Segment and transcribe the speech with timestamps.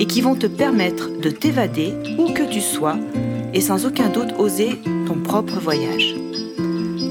[0.00, 2.98] et qui vont te permettre de t'évader où que tu sois
[3.52, 6.16] et sans aucun doute oser ton propre voyage.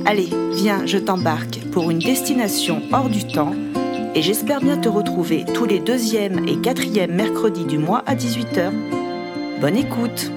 [0.05, 3.54] Allez, viens, je t'embarque pour une destination hors du temps
[4.16, 8.72] et j'espère bien te retrouver tous les deuxièmes et quatrièmes mercredis du mois à 18h.
[9.62, 10.31] Bonne écoute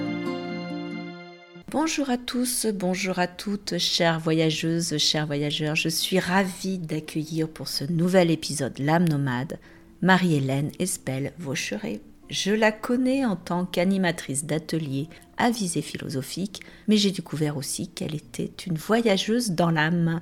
[1.71, 5.75] Bonjour à tous, bonjour à toutes, chères voyageuses, chers voyageurs.
[5.75, 9.57] Je suis ravie d'accueillir pour ce nouvel épisode L'âme nomade
[10.03, 11.99] Marie-Hélène Espel Vaucheret.
[12.29, 18.15] Je la connais en tant qu'animatrice d'ateliers à visée philosophique, mais j'ai découvert aussi qu'elle
[18.15, 20.21] était une voyageuse dans l'âme.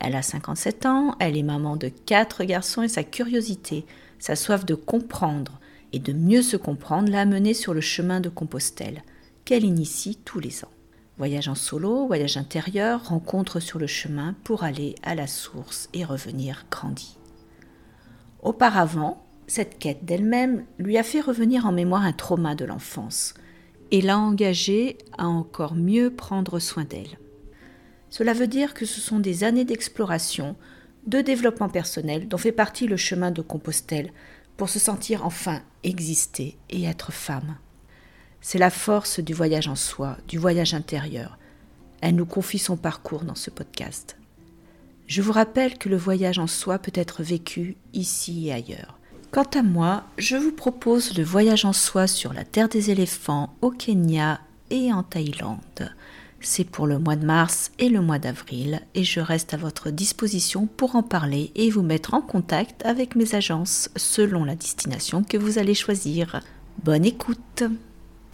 [0.00, 3.86] Elle a 57 ans, elle est maman de quatre garçons et sa curiosité,
[4.18, 5.60] sa soif de comprendre
[5.92, 9.02] et de mieux se comprendre l'a menée sur le chemin de Compostelle,
[9.44, 10.70] qu'elle initie tous les ans.
[11.16, 16.04] Voyage en solo, voyage intérieur, rencontre sur le chemin pour aller à la source et
[16.04, 17.16] revenir grandi.
[18.42, 23.34] Auparavant, cette quête d'elle-même lui a fait revenir en mémoire un trauma de l'enfance
[23.90, 27.18] et l'a engagée à encore mieux prendre soin d'elle.
[28.10, 30.56] Cela veut dire que ce sont des années d'exploration,
[31.06, 34.12] de développement personnel dont fait partie le chemin de Compostelle
[34.56, 37.56] pour se sentir enfin exister et être femme.
[38.40, 41.38] C'est la force du voyage en soi, du voyage intérieur.
[42.00, 44.16] Elle nous confie son parcours dans ce podcast.
[45.06, 48.95] Je vous rappelle que le voyage en soi peut être vécu ici et ailleurs.
[49.30, 53.54] Quant à moi, je vous propose le voyage en soi sur la terre des éléphants
[53.60, 55.92] au Kenya et en Thaïlande.
[56.40, 59.90] C'est pour le mois de mars et le mois d'avril et je reste à votre
[59.90, 65.22] disposition pour en parler et vous mettre en contact avec mes agences selon la destination
[65.22, 66.40] que vous allez choisir.
[66.84, 67.64] Bonne écoute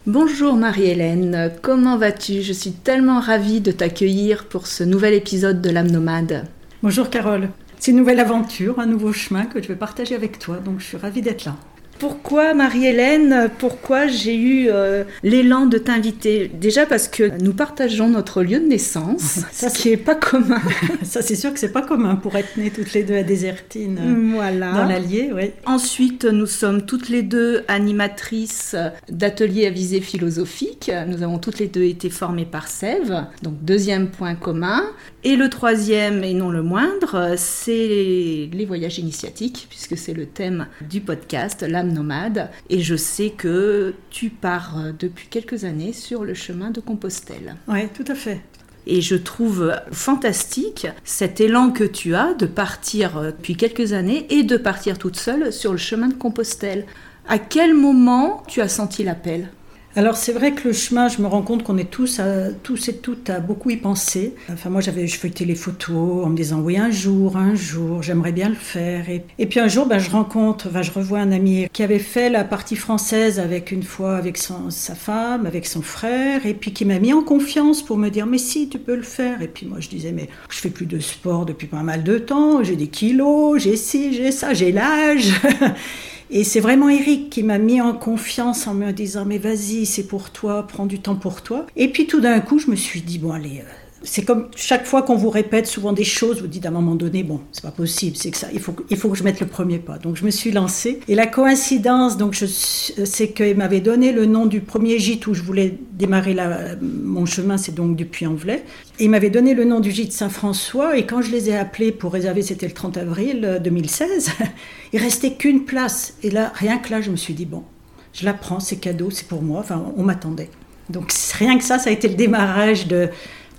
[0.05, 2.41] Bonjour Marie-Hélène, comment vas-tu?
[2.41, 6.45] Je suis tellement ravie de t'accueillir pour ce nouvel épisode de l'âme nomade.
[6.81, 7.49] Bonjour Carole,
[7.83, 10.85] c'est une nouvelle aventure, un nouveau chemin que je vais partager avec toi, donc je
[10.85, 11.57] suis ravie d'être là.
[11.99, 16.51] Pourquoi Marie-Hélène Pourquoi j'ai eu euh, l'élan de t'inviter?
[16.53, 19.21] Déjà parce que nous partageons notre lieu de naissance,
[19.51, 20.61] ça, ce qui n'est pas commun.
[21.03, 23.99] ça c'est sûr que c'est pas commun pour être nées toutes les deux à Désertine,
[23.99, 24.71] euh, voilà.
[24.73, 25.31] dans l'Allier.
[25.33, 25.51] Oui.
[25.65, 28.75] Ensuite, nous sommes toutes les deux animatrices
[29.09, 30.91] d'ateliers à visée philosophique.
[31.07, 34.83] Nous avons toutes les deux été formées par Sève, donc deuxième point commun.
[35.23, 40.67] Et le troisième, et non le moindre, c'est les voyages initiatiques, puisque c'est le thème
[40.89, 42.49] du podcast, nomade.
[42.69, 47.55] Et je sais que tu pars depuis quelques années sur le chemin de Compostelle.
[47.67, 48.41] Oui, tout à fait.
[48.85, 54.43] Et je trouve fantastique cet élan que tu as de partir depuis quelques années et
[54.43, 56.85] de partir toute seule sur le chemin de Compostelle.
[57.27, 59.49] À quel moment tu as senti l'appel?
[59.95, 62.89] Alors c'est vrai que le chemin, je me rends compte qu'on est tous, à, tous
[62.89, 64.33] et toutes à beaucoup y penser.
[64.51, 68.01] Enfin moi j'avais, je feuilletais les photos en me disant oui un jour, un jour,
[68.01, 69.05] j'aimerais bien le faire.
[69.09, 72.29] Et, puis un jour, ben, je rencontre, ben, je revois un ami qui avait fait
[72.29, 76.85] la partie française avec une fois avec sa femme, avec son frère, et puis qui
[76.85, 79.43] m'a mis en confiance pour me dire mais si tu peux le faire.
[79.43, 82.17] Et puis moi je disais mais je fais plus de sport depuis pas mal de
[82.17, 85.33] temps, j'ai des kilos, j'ai ci, j'ai ça, j'ai l'âge.
[86.35, 90.07] Et c'est vraiment Eric qui m'a mis en confiance en me disant mais vas-y, c'est
[90.07, 91.67] pour toi, prends du temps pour toi.
[91.75, 94.85] Et puis tout d'un coup, je me suis dit bon allez, euh, c'est comme chaque
[94.85, 97.63] fois qu'on vous répète souvent des choses, vous dites à un moment donné, bon, c'est
[97.63, 99.97] pas possible, c'est que ça, il faut, il faut que je mette le premier pas.
[99.97, 100.99] Donc je me suis lancée.
[101.07, 105.41] Et la coïncidence, donc, c'est qu'il m'avait donné le nom du premier gîte où je
[105.41, 106.35] voulais démarrer
[106.81, 108.63] mon chemin, c'est donc du Puy-en-Velay.
[108.99, 110.97] Et il m'avait donné le nom du gîte Saint-François.
[110.97, 114.31] Et quand je les ai appelés pour réserver, c'était le 30 avril 2016,
[114.93, 116.15] il restait qu'une place.
[116.23, 117.63] Et là, rien que là, je me suis dit, bon,
[118.11, 119.61] je la prends, c'est cadeau, c'est pour moi.
[119.61, 120.49] Enfin, on m'attendait.
[120.89, 123.09] Donc rien que ça, ça a été le démarrage de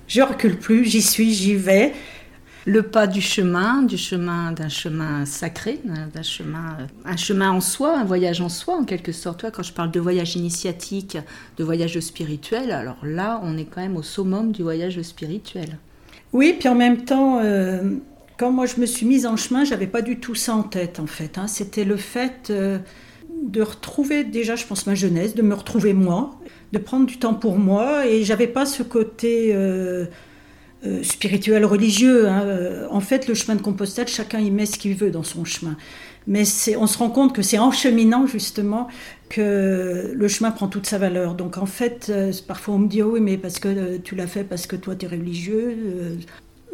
[0.07, 1.93] je recule plus, j'y suis, j'y vais.
[2.67, 7.95] Le pas du chemin, du chemin d'un chemin sacré, d'un chemin, un chemin en soi,
[7.99, 9.41] un voyage en soi en quelque sorte.
[9.41, 11.15] Toi, quand je parle de voyage initiatique,
[11.57, 15.77] de voyage spirituel, alors là, on est quand même au summum du voyage spirituel.
[16.33, 17.97] Oui, puis en même temps, euh,
[18.37, 20.99] quand moi je me suis mise en chemin, j'avais pas du tout ça en tête
[20.99, 21.37] en fait.
[21.37, 21.45] Hein.
[21.45, 22.79] C'était le fait euh,
[23.43, 26.39] de retrouver déjà, je pense, ma jeunesse, de me retrouver moi,
[26.77, 28.05] de prendre du temps pour moi.
[28.07, 30.05] Et j'avais pas ce côté euh,
[30.85, 32.27] euh, spirituel, religieux.
[32.27, 32.87] Hein.
[32.91, 35.77] En fait, le chemin de Compostelle, chacun y met ce qu'il veut dans son chemin.
[36.27, 36.43] Mais
[36.77, 38.87] on se rend compte que c'est en cheminant justement
[39.29, 41.35] que le chemin prend toute sa valeur.
[41.35, 44.27] Donc en fait, euh, parfois on me dit oh oui mais parce que tu l'as
[44.27, 46.17] fait parce que toi tu es religieux.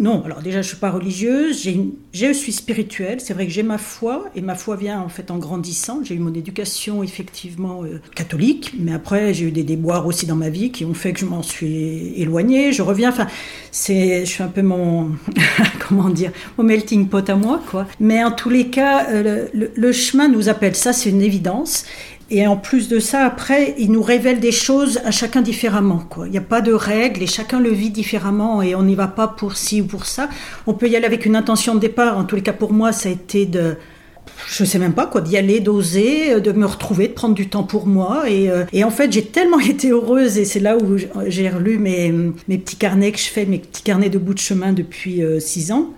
[0.01, 1.67] Euh, non, alors déjà je suis pas religieuse,
[2.13, 5.31] je suis spirituelle, c'est vrai que j'ai ma foi et ma foi vient en fait
[5.31, 6.01] en grandissant.
[6.03, 7.83] J'ai eu mon éducation effectivement
[8.15, 11.19] catholique, mais après j'ai eu des déboires aussi dans ma vie qui ont fait que
[11.19, 12.71] je m'en suis éloignée.
[12.71, 13.27] Je reviens, enfin
[13.71, 15.11] je suis un peu mon
[15.87, 17.87] comment dire, mon melting pot à moi quoi.
[17.99, 21.85] Mais en tous les cas, le chemin nous appelle, ça c'est une évidence.
[22.33, 25.99] Et en plus de ça, après, il nous révèle des choses à chacun différemment.
[26.09, 26.27] Quoi.
[26.27, 29.09] Il n'y a pas de règles et chacun le vit différemment et on n'y va
[29.09, 30.29] pas pour ci ou pour ça.
[30.65, 32.17] On peut y aller avec une intention de départ.
[32.17, 33.75] En tous les cas, pour moi, ça a été de,
[34.47, 37.63] je sais même pas quoi, d'y aller, d'oser, de me retrouver, de prendre du temps
[37.63, 38.29] pour moi.
[38.29, 40.97] Et, euh, en fait, j'ai tellement été heureuse et c'est là où
[41.27, 42.13] j'ai relu mes,
[42.47, 45.41] mes petits carnets que je fais, mes petits carnets de bout de chemin depuis euh,
[45.41, 45.89] six ans.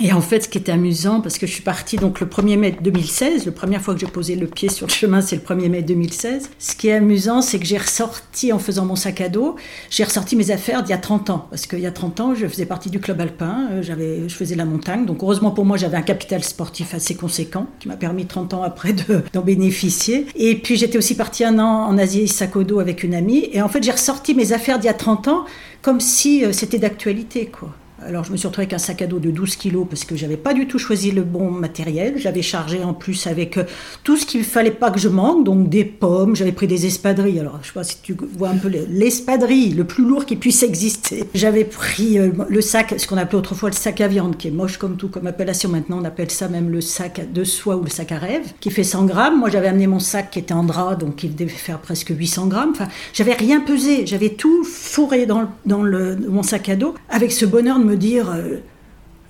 [0.00, 2.56] Et en fait, ce qui était amusant, parce que je suis partie donc le 1er
[2.56, 5.42] mai 2016, la première fois que j'ai posé le pied sur le chemin, c'est le
[5.42, 6.50] 1er mai 2016.
[6.58, 9.56] Ce qui est amusant, c'est que j'ai ressorti, en faisant mon sac à dos,
[9.90, 11.46] j'ai ressorti mes affaires d'il y a 30 ans.
[11.50, 14.34] Parce qu'il y a 30 ans, je faisais partie du club alpin, euh, j'avais, je
[14.34, 15.04] faisais la montagne.
[15.04, 18.62] Donc heureusement pour moi, j'avais un capital sportif assez conséquent, qui m'a permis 30 ans
[18.62, 18.94] après
[19.32, 20.26] d'en bénéficier.
[20.36, 22.32] Et puis j'étais aussi partie un an en Asie,
[22.66, 23.48] dos avec une amie.
[23.52, 25.44] Et en fait, j'ai ressorti mes affaires d'il y a 30 ans
[25.82, 27.74] comme si euh, c'était d'actualité, quoi.
[28.06, 30.14] Alors je me suis retrouvée avec un sac à dos de 12 kilos parce que
[30.14, 32.14] j'avais pas du tout choisi le bon matériel.
[32.16, 33.64] J'avais chargé en plus avec euh,
[34.04, 37.40] tout ce qu'il fallait pas que je manque, donc des pommes, j'avais pris des espadrilles.
[37.40, 40.62] Alors je sais pas si tu vois un peu l'espadrille, le plus lourd qui puisse
[40.62, 41.24] exister.
[41.34, 44.52] J'avais pris euh, le sac, ce qu'on appelait autrefois le sac à viande, qui est
[44.52, 45.68] moche comme tout comme appellation.
[45.68, 48.70] Maintenant on appelle ça même le sac de soie ou le sac à rêve, qui
[48.70, 49.40] fait 100 grammes.
[49.40, 52.46] Moi j'avais amené mon sac qui était en drap, donc il devait faire presque 800
[52.46, 52.70] grammes.
[52.70, 55.48] Enfin, j'avais rien pesé, j'avais tout fourré dans,
[55.82, 58.58] le, mon sac à dos avec ce bonheur de me dire euh,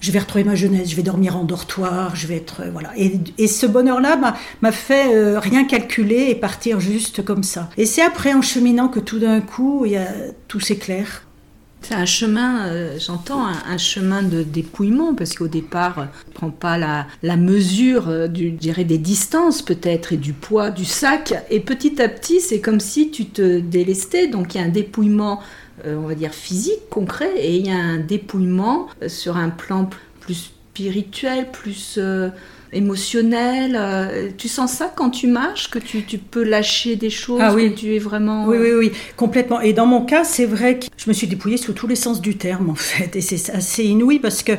[0.01, 2.93] je vais retrouver ma jeunesse, je vais dormir en dortoir, je vais être euh, voilà.
[2.97, 7.71] Et, ce bonheur-là m'a fait euh, rien calculer et partir juste comme ça.
[7.77, 10.09] Et c'est après en cheminant que tout d'un coup, il y a,
[10.47, 11.25] tout s'éclaire.
[11.81, 17.07] C'est un chemin, j'entends, un, chemin de dépouillement, parce qu'au départ, on prend pas la,
[17.23, 21.35] la mesure du, dirais, des distances peut-être et du poids du sac.
[21.51, 24.27] Et petit à petit, c'est comme si tu te délestais.
[24.27, 25.43] Donc il y a un dépouillement euh,
[25.85, 29.89] on va dire, physique, concret, et il y a un dépouillement euh, sur un plan
[30.21, 32.29] plus spirituel, plus euh,
[32.73, 34.33] émotionnel.
[34.37, 37.73] tu sens ça quand tu marches, que tu, peux lâcher des choses, ah, oui.
[37.73, 38.47] que tu es vraiment...
[38.47, 39.61] Oui, oui, oui, complètement.
[39.61, 42.21] Et dans mon cas, c'est vrai que je me suis dépouillée sous tous les sens
[42.21, 43.17] du terme, en fait.
[43.17, 44.53] Et c'est assez inouï parce que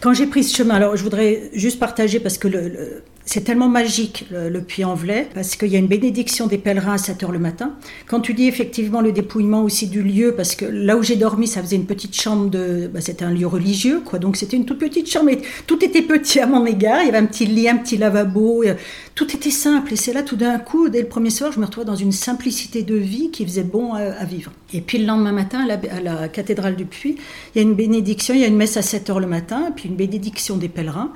[0.00, 3.68] quand j'ai pris ce chemin, alors je voudrais juste partager parce que le c'est tellement
[3.68, 7.38] magique le, Puy-en-Velay parce qu'il y a une bénédiction des pèlerins à 7 heures le
[7.38, 7.74] matin.
[8.06, 11.46] Quand tu dis effectivement le dépouillement aussi du lieu, parce que là où j'ai dormi,
[11.46, 14.18] ça faisait une petite chambre de, bah, c'était un lieu religieux, quoi.
[14.18, 17.02] Donc c'était une toute petite chambre, et tout était petit à mon égard.
[17.02, 18.74] Il y avait un petit lit, un petit lavabo, et,
[19.14, 19.92] tout était simple.
[19.92, 22.12] Et c'est là tout d'un coup, dès le premier soir, je me retrouve dans une
[22.12, 24.52] simplicité de vie qui faisait bon à, vivre.
[24.72, 27.16] Et puis le lendemain matin, à la, cathédrale du Puy,
[27.54, 29.72] il y a une bénédiction, il y a une messe à 7 heures le matin,
[29.74, 31.12] puis une bénédiction des pèlerins.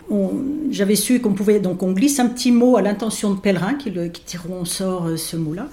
[0.70, 3.90] J'avais su qu'on pouvait donc on glisse un petit mot à l'intention de pèlerin qui,
[3.90, 5.68] le, qui tireront au sort euh, ce mot-là.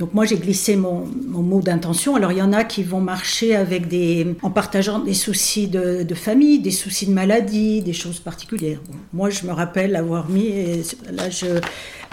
[0.00, 2.16] Donc moi j'ai glissé mon, mot d'intention.
[2.16, 3.54] Alors il y en a qui vont marcher
[4.42, 8.80] en partageant des soucis de, famille, des soucis de maladie, des choses particulières.
[9.12, 10.52] moi je me rappelle avoir mis,
[11.12, 11.28] là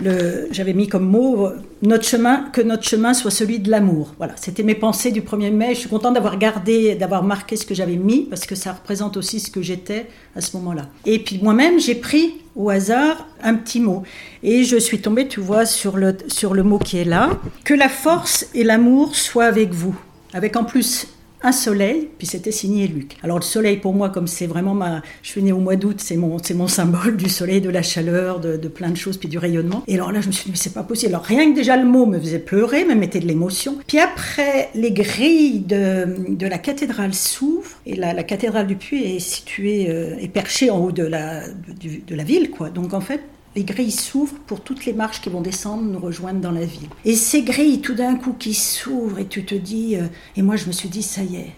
[0.02, 1.50] j'avais mis comme mot
[1.82, 4.14] notre chemin, que notre chemin soit celui de l'amour.
[4.18, 5.74] Voilà, c'était mes pensées du 1er mai.
[5.74, 9.18] Je suis contente d'avoir gardé, d'avoir marqué ce que j'avais mis parce que ça représente
[9.18, 10.90] aussi ce que j'étais à ce moment-là.
[11.06, 14.04] Et puis moi-même j'ai pris au hasard un petit mot.
[14.44, 17.30] Et je suis tombée, tu vois, sur le, sur le mot qui est là.
[17.64, 19.96] Que la force et l'amour soient avec vous.
[20.34, 21.08] Avec en plus
[21.42, 23.18] un soleil, puis c'était signé Luc.
[23.24, 25.02] Alors le soleil pour moi, comme c'est vraiment ma...
[25.22, 28.40] Je suis née au mois d'août, c'est mon, mon symbole du soleil, de la chaleur,
[28.40, 29.84] de, plein de choses, puis du rayonnement.
[29.88, 31.14] Et alors là, je me suis dit, mais c'est pas possible.
[31.14, 33.78] Alors rien que déjà le mot me faisait pleurer, me mettait de l'émotion.
[33.88, 39.04] Puis après, les grilles de, de la cathédrale s'ouvrent, et la, la, cathédrale du Puy
[39.04, 42.70] est située, euh, est perchée en haut de la, de la ville, quoi.
[42.70, 43.22] Donc en fait,
[43.56, 46.90] les grilles s'ouvrent pour toutes les marches qui vont descendre, nous rejoindre dans la ville.
[47.06, 50.56] Et ces grilles, tout d'un coup, qui s'ouvrent, et tu te dis, euh, et moi
[50.56, 51.54] je me suis dit, ça y est,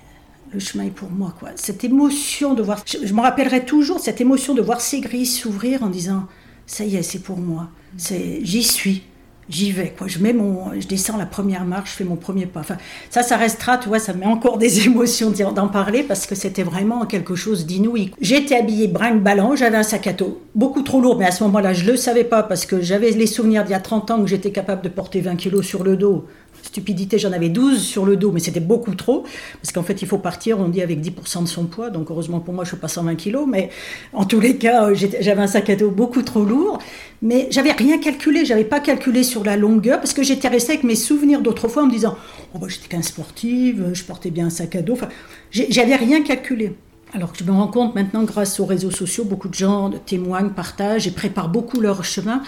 [0.54, 1.36] le chemin est pour moi.
[1.40, 1.50] quoi.
[1.56, 5.84] Cette émotion de voir, je, me rappellerai toujours cette émotion de voir ces grilles s'ouvrir
[5.84, 6.28] en disant,
[6.66, 9.04] ça y est, c'est pour moi, c'est, j'y suis
[9.50, 10.08] j'y vais quoi.
[10.08, 12.62] Je mets mon je descends la première marche je fais mon premier pas.
[12.62, 12.78] Enfin
[13.10, 16.36] ça ça restera tu vois ça me met encore des émotions d'en parler parce que
[16.36, 20.82] c'était vraiment quelque chose d'inouï j'étais habillée brinque ballant j'avais un sac à dos beaucoup
[20.82, 23.64] trop lourd mais à ce moment-là je le savais pas parce que j'avais les souvenirs
[23.64, 26.26] d'il y a 30 ans où j'étais capable de porter 20 kilos sur le dos
[26.64, 29.24] stupidité, j'en avais 12 sur le dos, mais c'était beaucoup trop,
[29.62, 32.40] parce qu'en fait, il faut partir, on dit, avec 10% de son poids, donc heureusement
[32.40, 33.70] pour moi, je ne suis pas 120 kilos, mais
[34.14, 36.80] en tous les cas, euh, j'avais un sac à dos beaucoup trop lourd,
[37.22, 40.84] mais j'avais rien calculé, j'avais pas calculé sur la longueur, parce que j'étais restée avec
[40.84, 42.18] mes souvenirs d'autrefois en me disant,
[42.54, 45.10] oh, bah, j'étais qu'un sportive, je portais bien un sac à dos, enfin,
[45.52, 46.74] j'avais rien calculé.
[47.14, 50.52] Alors que je me rends compte maintenant, grâce aux réseaux sociaux, beaucoup de gens témoignent,
[50.52, 52.44] partagent et préparent beaucoup leur chemin.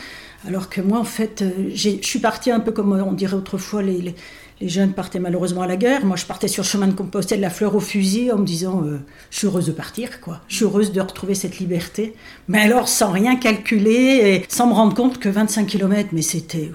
[0.48, 3.84] Alors que moi, en fait, euh, je suis partie un peu comme on dirait autrefois
[3.84, 4.16] les, les
[4.70, 6.06] jeunes partaient malheureusement à la guerre.
[6.06, 8.84] Moi, je partais sur le chemin de Compostelle, la fleur au fusil, en me disant
[8.84, 9.00] euh,
[9.30, 10.42] Je suis heureuse de partir, quoi.
[10.48, 12.14] Je suis heureuse de retrouver cette liberté.
[12.48, 16.72] Mais alors, sans rien calculer et sans me rendre compte que 25 km, mais c'était.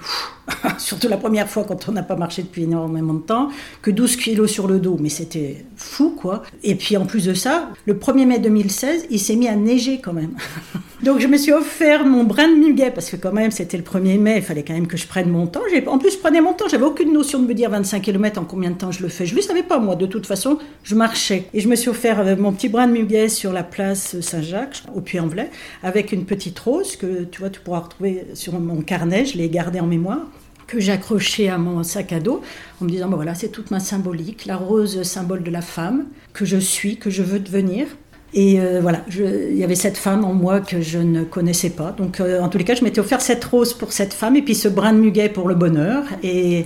[0.77, 3.49] Surtout la première fois quand on n'a pas marché depuis énormément de temps,
[3.81, 6.43] que 12 kilos sur le dos, mais c'était fou, quoi.
[6.63, 9.99] Et puis en plus de ça, le 1er mai 2016, il s'est mis à neiger
[10.01, 10.35] quand même.
[11.03, 13.83] Donc je me suis offert mon brin de muguet, parce que quand même, c'était le
[13.83, 15.61] 1er mai, il fallait quand même que je prenne mon temps.
[15.87, 18.43] En plus, je prenais mon temps, j'avais aucune notion de me dire 25 km en
[18.43, 19.25] combien de temps je le fais?
[19.25, 21.45] Je ne le savais pas, moi, de toute façon, je marchais.
[21.53, 24.83] Et je me suis offert euh, mon petit brin de muguet sur la place Saint-Jacques,
[24.95, 25.49] au Puy-en-Velay,
[25.83, 29.49] avec une petite rose que tu vois, tu pourras retrouver sur mon carnet, je l'ai
[29.49, 30.19] gardée en mémoire
[30.65, 32.41] que j'accrochais à mon sac à dos
[32.81, 36.43] en me disant, voilà, c'est toute ma symbolique, la rose symbole de la femme que
[36.43, 37.87] je suis, que je veux devenir.
[38.33, 41.91] Et euh, voilà, il y avait cette femme en moi que je ne connaissais pas.
[41.91, 44.41] Donc, euh, en tous les cas, je m'étais offert cette rose pour cette femme et
[44.41, 46.03] puis ce brin de muguet pour le bonheur.
[46.23, 46.65] Et,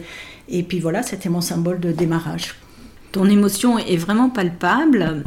[0.51, 2.55] et puis voilà, c'était mon symbole de démarrage.
[3.11, 5.23] Ton émotion est vraiment palpable.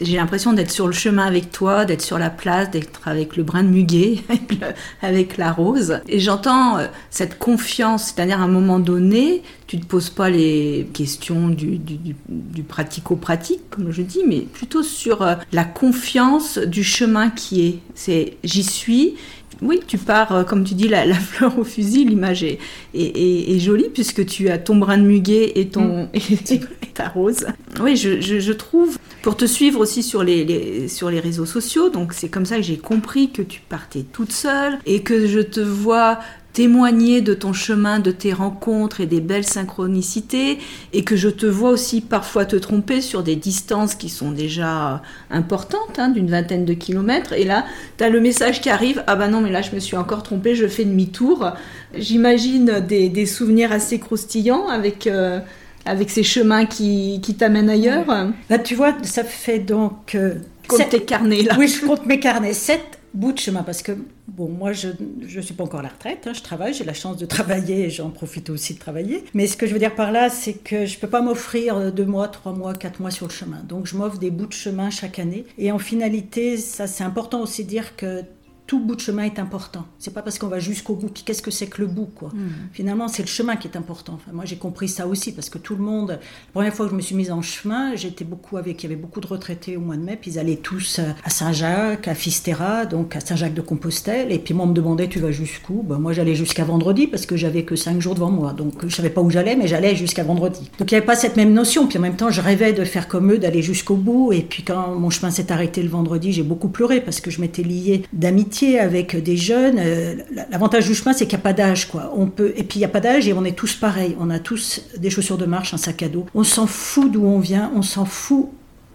[0.00, 3.42] J'ai l'impression d'être sur le chemin avec toi, d'être sur la place, d'être avec le
[3.42, 4.18] brin de muguet,
[5.02, 6.00] avec, la rose.
[6.06, 10.30] Et j'entends euh, cette confiance, c'est-à-dire à un moment donné, tu ne te poses pas
[10.30, 11.80] les questions du,
[12.28, 17.78] du pratico-pratique, comme je dis, mais plutôt sur euh, la confiance du chemin qui est.
[17.96, 19.16] C'est j'y suis
[19.62, 24.24] oui, tu pars, euh, comme tu dis, la, fleur au fusil, l'image est, jolie puisque
[24.26, 26.08] tu as ton brin de muguet et, ton, mm.
[26.14, 26.60] et,
[26.94, 27.46] ta rose.
[27.80, 32.28] Oui, je, trouve, pour te suivre aussi sur les, sur les réseaux sociaux, donc c'est
[32.28, 36.20] comme ça que j'ai compris que tu partais toute seule et que je te vois
[36.58, 40.58] témoigner de ton chemin, de tes rencontres et des belles synchronicités,
[40.92, 45.00] et que je te vois aussi parfois te tromper sur des distances qui sont déjà
[45.30, 47.64] importantes, hein, d'une vingtaine de kilomètres, et là,
[47.96, 50.24] tu as le message qui arrive, ah bah non, mais là, je me suis encore
[50.24, 51.52] trompée, je fais demi-tour.
[51.96, 55.06] J'imagine des, souvenirs assez croustillants avec...
[55.06, 55.38] Euh,
[55.86, 58.04] avec ces chemins qui, qui t'amènent ailleurs
[58.50, 60.16] Là, tu vois, ça fait donc...
[60.16, 60.34] Euh,
[60.66, 61.54] compte tes carnets, là.
[61.56, 62.52] Oui, je compte mes carnets.
[62.52, 63.92] Sept bout de chemin parce que,
[64.28, 66.94] bon, moi, je ne suis pas encore à la retraite, hein, je travaille, j'ai la
[66.94, 69.24] chance de travailler et j'en profite aussi de travailler.
[69.34, 72.06] Mais ce que je veux dire par là, c'est que je peux pas m'offrir deux
[72.06, 73.60] mois, trois mois, quatre mois sur le chemin.
[73.68, 75.44] Donc, je m'offre des bouts de chemin chaque année.
[75.58, 78.22] Et en finalité, ça, c'est important aussi de dire que
[78.68, 79.86] tout bout de chemin est important.
[79.98, 81.08] C'est pas parce qu'on va jusqu'au bout.
[81.24, 82.68] Qu'est-ce que c'est que le bout, quoi hmm.
[82.72, 84.12] Finalement, c'est le chemin qui est important.
[84.16, 86.10] Enfin, moi, j'ai compris ça aussi parce que tout le monde.
[86.10, 88.82] La première fois que je me suis mise en chemin, j'étais beaucoup avec.
[88.82, 91.30] Il y avait beaucoup de retraités au mois de mai, puis ils allaient tous à
[91.30, 94.30] Saint-Jacques, à Fistera, donc à Saint-Jacques-de-Compostelle.
[94.32, 95.82] Et puis moi, on me demandait, tu vas jusqu'où?
[95.82, 98.52] Ben, Moi, j'allais jusqu'à vendredi parce que j'avais que cinq jours devant moi.
[98.52, 100.70] Donc, je savais pas où j'allais, mais j'allais jusqu'à vendredi.
[100.78, 101.86] Donc, il n'y avait pas cette même notion.
[101.86, 104.34] Puis en même temps, je rêvais de faire comme eux, d'aller jusqu'au bout.
[104.34, 107.40] Et puis quand mon chemin s'est arrêté le vendredi, j'ai beaucoup pleuré parce que je
[107.40, 110.16] m'étais liée d'amitié avec des jeunes, euh,
[110.50, 112.12] l'avantage du chemin, c'est qu'il n'y a pas d'âge, quoi.
[112.16, 114.16] On peut, et puis il n'y a pas d'âge et on est tous pareils.
[114.20, 116.26] On a tous des chaussures de marche, un sac à dos.
[116.34, 118.48] On s'en fout d'où on vient, on s'en fout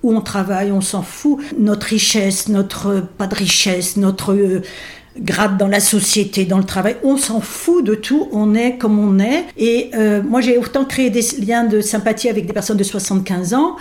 [0.04, 1.40] où on travaille, on s'en fout.
[1.58, 4.62] Notre richesse, notre pas de richesse, notre euh,
[5.18, 9.00] grade dans la société, dans le travail, on s'en fout de tout, on est comme
[9.00, 9.46] on est.
[9.58, 13.54] Et euh, moi, j'ai autant créé des liens de sympathie avec des personnes de 75
[13.54, 13.76] ans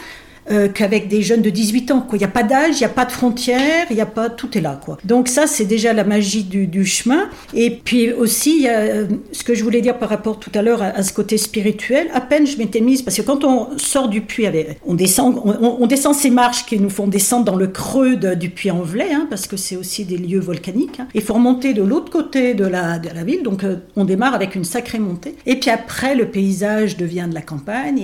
[0.51, 2.07] euh, qu'avec des jeunes de 18 ans.
[2.13, 4.59] Il n'y a pas d'âge, il n'y a pas de frontières, il a pas, tout
[4.59, 4.79] est là.
[4.85, 4.99] Quoi.
[5.05, 7.29] Donc ça, c'est déjà la magie du, chemin.
[7.55, 11.01] Et puis aussi, euh, ce que je voulais dire par rapport tout à l'heure à,
[11.05, 14.47] ce côté spirituel, à peine je m'étais mise, parce que quand on sort du puits,
[14.85, 18.73] on descend, on, descend ces marches qui nous font descendre dans le creux du puits
[18.73, 20.99] en velay, hein, parce que c'est aussi des lieux volcaniques.
[20.99, 21.07] Hein.
[21.15, 24.35] Il faut remonter de l'autre côté de la, de la ville, donc euh, on démarre
[24.35, 25.37] avec une sacrée montée.
[25.47, 28.01] Et puis après, le paysage devient de la campagne,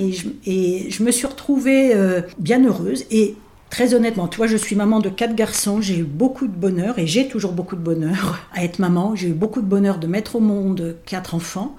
[0.47, 1.95] et je me suis retrouvée
[2.39, 3.37] bien heureuse et
[3.71, 6.99] Très honnêtement, tu vois, je suis maman de quatre garçons, j'ai eu beaucoup de bonheur
[6.99, 9.15] et j'ai toujours beaucoup de bonheur à être maman.
[9.15, 11.77] J'ai eu beaucoup de bonheur de mettre au monde quatre enfants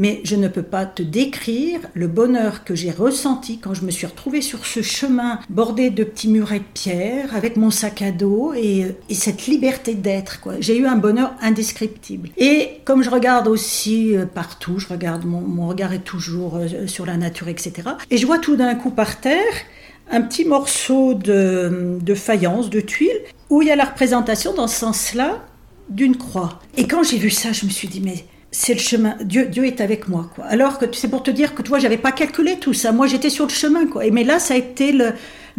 [0.00, 3.90] mais je ne peux pas te décrire le bonheur que j'ai ressenti quand je me
[3.90, 8.10] suis retrouvée sur ce chemin bordé de petits murets de pierre avec mon sac à
[8.10, 10.48] dos et, cette liberté d'être.
[10.60, 12.30] J'ai eu un bonheur indescriptible.
[12.38, 17.04] Et comme je regarde aussi euh, partout, je regarde, mon, regard est toujours euh, sur
[17.04, 17.72] la nature, etc.
[18.10, 19.52] Et je vois tout d'un coup par terre
[20.10, 24.78] un petit morceau de, faïence, de tuile, où il y a la représentation dans ce
[24.78, 25.44] sens-là
[25.88, 26.60] d'une croix.
[26.76, 29.16] Et quand j'ai vu ça, je me suis dit, mais c'est le chemin.
[29.22, 30.30] Dieu, Dieu est avec moi.
[30.48, 32.90] Alors que c'est pour te dire que toi, j'avais pas calculé tout ça.
[32.92, 33.82] Moi, j'étais sur le chemin.
[34.02, 35.12] Et mais là, ça a été le,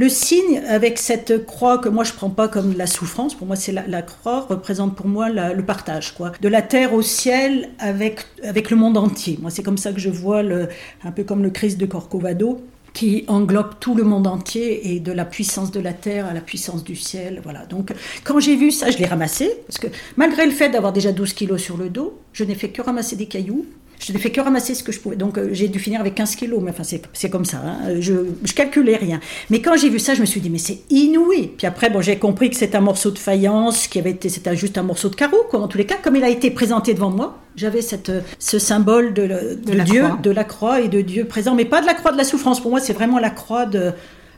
[0.10, 3.36] signe avec cette croix que moi je prends pas comme la souffrance.
[3.36, 6.32] Pour moi, c'est la, croix représente pour moi le partage, quoi.
[6.42, 9.38] De la terre au ciel avec avec le monde entier.
[9.42, 10.68] Moi, c'est comme ça que je vois le,
[11.04, 12.62] un peu comme le Christ de Corcovado
[12.94, 16.42] qui englobe tout le monde entier et de la puissance de la terre à la
[16.42, 17.42] puissance du ciel.
[17.44, 17.66] Voilà.
[17.66, 17.94] Donc,
[18.24, 21.34] quand j'ai vu ça, je l'ai ramassé parce que malgré le fait d'avoir déjà 12
[21.34, 23.66] kilos sur le dos, je n'ai fait que ramasser des cailloux
[24.02, 25.16] je n'ai fait que ramasser ce que je pouvais.
[25.16, 26.60] Donc euh, j'ai dû finir avec 15 kilos.
[26.62, 27.62] Mais enfin, c'est comme ça.
[27.64, 28.00] Hein.
[28.00, 29.20] Je, je calculais rien.
[29.50, 31.52] Mais quand j'ai vu ça, je me suis dit, mais c'est inouï.
[31.58, 34.56] Puis après, bon, j'ai compris que c'est un morceau de faïence, qui avait été, c'était
[34.56, 35.62] juste un morceau de carreau, quoi.
[35.62, 39.14] En tous les cas, comme il a été présenté devant moi, j'avais cette, ce symbole
[39.14, 39.28] de,
[39.64, 41.54] de, Dieu, de la croix et de Dieu présent.
[41.54, 42.60] Mais pas de la croix de la souffrance.
[42.60, 43.92] Pour moi, c'est vraiment la croix de,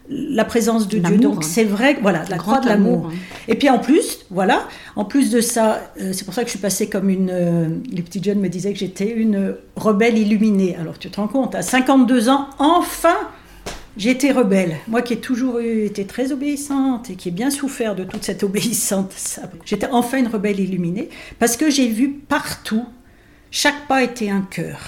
[0.10, 1.17] la présence de Dieu.
[1.17, 1.41] Donc hein.
[1.41, 3.07] c'est vrai, voilà, la croix de l'amour.
[3.07, 3.15] Hein.
[3.48, 6.51] Et puis en plus, voilà, en plus de ça, euh, c'est pour ça que je
[6.51, 7.29] suis passée comme une.
[7.31, 10.75] Euh, les petits jeunes me disaient que j'étais une rebelle illuminée.
[10.79, 13.15] Alors tu te rends compte, à 52 ans, enfin,
[13.98, 14.75] été rebelle.
[14.88, 18.43] Moi qui ai toujours été très obéissante et qui ai bien souffert de toute cette
[18.43, 22.86] obéissance, j'étais enfin une rebelle illuminée parce que j'ai vu partout,
[23.51, 24.79] chaque pas était un cœur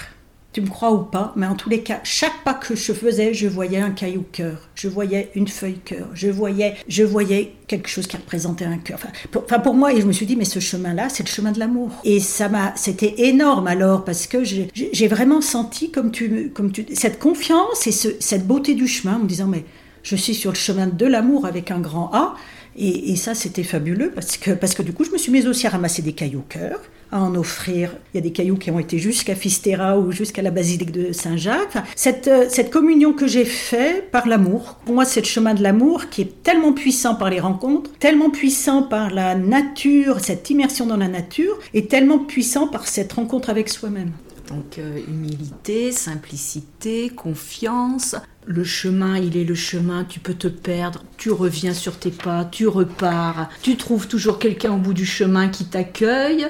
[0.56, 3.34] tu me crois ou pas, mais en tous les cas, chaque pas que je faisais,
[3.34, 7.90] je voyais un caillou cœur, je voyais une feuille cœur, je voyais, je voyais quelque
[7.90, 8.98] chose qui représentait un cœur.
[9.36, 11.58] Enfin pour, moi, et je me suis dit, mais ce chemin-là, c'est le chemin de
[11.58, 11.90] l'amour.
[12.04, 16.86] Et ça m'a, c'était énorme alors parce que j'ai vraiment senti comme tu, comme tu,
[16.94, 19.66] cette confiance et cette beauté du chemin, en me disant, mais
[20.04, 22.34] je suis sur le chemin de l'amour avec un grand A.
[22.78, 25.66] Et, ça, c'était fabuleux parce que, parce que du coup, je me suis mise aussi
[25.66, 26.80] à ramasser des cailloux cœur,
[27.12, 27.92] à en offrir.
[28.12, 31.12] Il y a des cailloux qui ont été jusqu'à Fistera ou jusqu'à la basilique de
[31.12, 31.76] Saint-Jacques.
[31.94, 35.62] cette, euh, cette communion que j'ai faite par l'amour, pour moi, c'est le chemin de
[35.62, 40.86] l'amour qui est tellement puissant par les rencontres, tellement puissant par la nature, cette immersion
[40.86, 44.12] dans la nature, et tellement puissant par cette rencontre avec soi-même.
[44.48, 48.16] Donc euh, humilité, simplicité, confiance.
[48.46, 52.44] Le chemin, il est le chemin, tu peux te perdre, tu reviens sur tes pas,
[52.44, 56.46] tu repars, tu trouves toujours quelqu'un au bout du chemin qui t'accueille.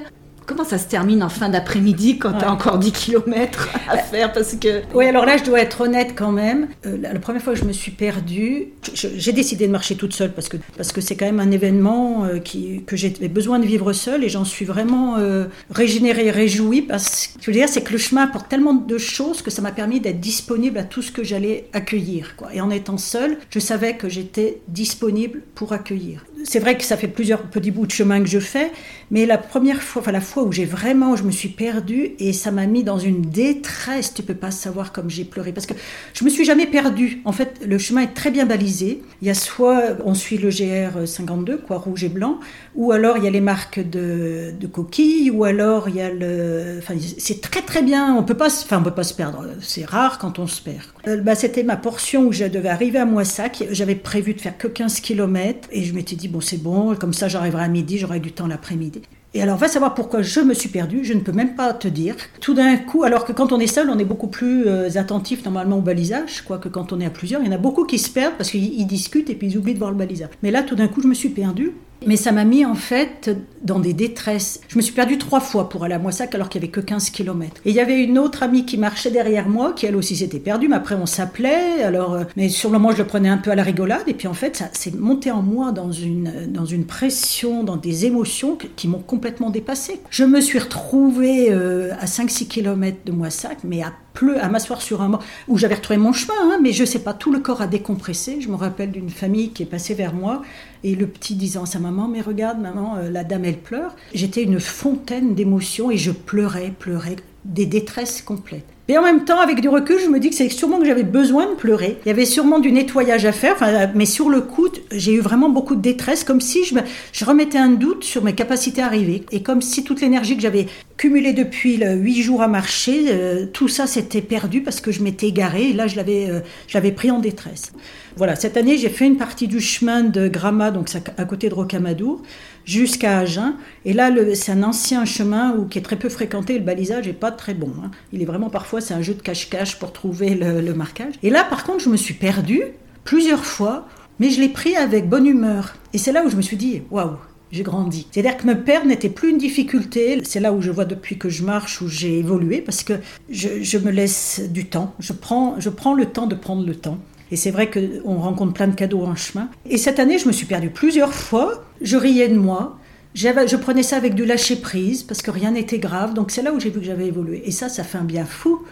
[0.46, 4.32] Comment ça se termine en fin d'après-midi quand tu as encore 10 km à faire
[4.32, 4.82] parce que...
[4.94, 6.68] Oui, alors là, je dois être honnête quand même.
[6.86, 10.32] Euh, la, première fois que je me suis perdue, j'ai décidé de marcher toute seule
[10.32, 13.66] parce que parce que c'est quand même un événement euh, qui, que j'ai besoin de
[13.66, 17.82] vivre seule et j'en suis vraiment euh, régénérée, réjouie parce que je veux dire, c'est
[17.82, 21.02] que le chemin apporte tellement de choses que ça m'a permis d'être disponible à tout
[21.02, 22.36] ce que j'allais accueillir.
[22.36, 22.54] Quoi.
[22.54, 26.96] Et en étant seule, je savais que j'étais disponible pour accueillir c'est vrai que ça
[26.96, 28.70] fait plusieurs petits bouts de chemin que je fais,
[29.10, 32.32] mais la première fois, enfin la fois où j'ai vraiment, je me suis perdue et
[32.32, 34.14] ça m'a mis dans une détresse.
[34.14, 35.74] Tu peux pas savoir comme j'ai pleuré parce que
[36.12, 37.20] je me suis jamais perdue.
[37.24, 39.02] En fait, le chemin est très bien balisé.
[39.22, 42.38] Il y a soit on suit le GR 52, quoi, rouge et blanc,
[42.74, 46.76] ou alors il y a les marques de, coquilles, ou alors il y a le,
[46.78, 48.14] enfin c'est très très bien.
[48.14, 49.44] On peut pas, enfin on peut pas se perdre.
[49.60, 50.84] C'est rare quand on se perd.
[51.08, 53.64] Euh, bah, c'était ma portion où je devais arriver à Moissac.
[53.70, 57.28] J'avais prévu de faire que 15 km et je m'étais dit c'est bon, comme ça
[57.28, 59.02] j'arriverai à midi, j'aurai du temps l'après-midi.
[59.34, 61.88] Et alors, va savoir pourquoi je me suis perdue, je ne peux même pas te
[61.88, 62.16] dire.
[62.40, 65.44] Tout d'un coup, alors que quand on est seul, on est beaucoup plus euh, attentif
[65.44, 67.98] normalement au balisage, quoique quand on est à plusieurs, il y en a beaucoup qui
[67.98, 70.30] se perdent parce qu'ils discutent et puis ils oublient de voir le balisage.
[70.42, 71.72] Mais là, tout d'un coup, je me suis perdue.
[72.04, 73.30] Mais ça m'a mis en fait
[73.62, 74.60] dans des détresses.
[74.68, 76.80] Je me suis perdue trois fois pour aller à Moissac alors qu'il n'y avait que
[76.80, 77.60] 15 km.
[77.64, 80.38] Et il y avait une autre amie qui marchait derrière moi qui elle aussi s'était
[80.38, 81.82] perdue, mais après on s'appelait.
[81.82, 84.14] Alors, euh, mais sur le moment je le prenais un peu à la rigolade et
[84.14, 88.06] puis en fait ça s'est monté en moi dans une, dans une pression, dans des
[88.06, 90.00] émotions qui m'ont complètement dépassée.
[90.10, 94.82] Je me suis retrouvée euh, à 5-6 km de Moissac, mais à pleu, à m'asseoir
[94.82, 97.38] sur un mort où j'avais retrouvé mon chemin, hein, mais je sais pas, tout le
[97.38, 98.40] corps a décompressé.
[98.40, 100.42] Je me rappelle d'une famille qui est passée vers moi
[100.82, 103.94] et le petit disant à sa maman, mais regarde maman, euh, la dame elle pleure.
[104.14, 108.75] J'étais une fontaine d'émotions et je pleurais, pleurais, des détresses complètes.
[108.88, 111.02] Et en même temps, avec du recul, je me dis que c'est sûrement que j'avais
[111.02, 111.98] besoin de pleurer.
[112.04, 113.56] Il y avait sûrement du nettoyage à faire,
[113.96, 116.80] mais sur le coup, j'ai eu vraiment beaucoup de détresse, comme si je, me,
[117.12, 119.24] je remettais un doute sur mes capacités à arriver.
[119.32, 123.66] Et comme si toute l'énergie que j'avais cumulée depuis huit jours à marcher, euh, tout
[123.66, 125.70] ça s'était perdu parce que je m'étais égarée.
[125.70, 127.72] Et là, je l'avais, euh, j'avais pris en détresse.
[128.16, 131.54] Voilà, cette année, j'ai fait une partie du chemin de Gramma, donc à côté de
[131.54, 132.22] Rocamadour
[132.66, 133.54] jusqu'à Agen.
[133.84, 136.58] Et là, c'est un ancien chemin qui est très peu fréquenté.
[136.58, 137.72] Le balisage n'est pas très bon.
[137.82, 137.90] Hein.
[138.12, 141.14] Il est vraiment parfois, c'est un jeu de cache-cache pour trouver le, marquage.
[141.22, 142.62] Et là, par contre, je me suis perdue
[143.04, 143.86] plusieurs fois,
[144.18, 145.76] mais je l'ai pris avec bonne humeur.
[145.94, 147.16] Et c'est là où je me suis dit, waouh,
[147.52, 148.08] j'ai grandi.
[148.10, 150.20] C'est-à-dire que me perdre n'était plus une difficulté.
[150.24, 152.94] C'est là où je vois depuis que je marche, où j'ai évolué, parce que
[153.30, 154.92] je, je, me laisse du temps.
[154.98, 156.98] Je prends, je prends le temps de prendre le temps.
[157.30, 159.48] Et c'est vrai qu'on rencontre plein de cadeaux en chemin.
[159.68, 161.64] Et cette année, je me suis perdue plusieurs fois.
[161.80, 162.78] Je riais de moi.
[163.14, 166.14] je prenais ça avec du lâcher prise parce que rien n'était grave.
[166.14, 167.42] Donc c'est là où j'ai vu que j'avais évolué.
[167.44, 168.62] Et ça, ça fait un bien fou.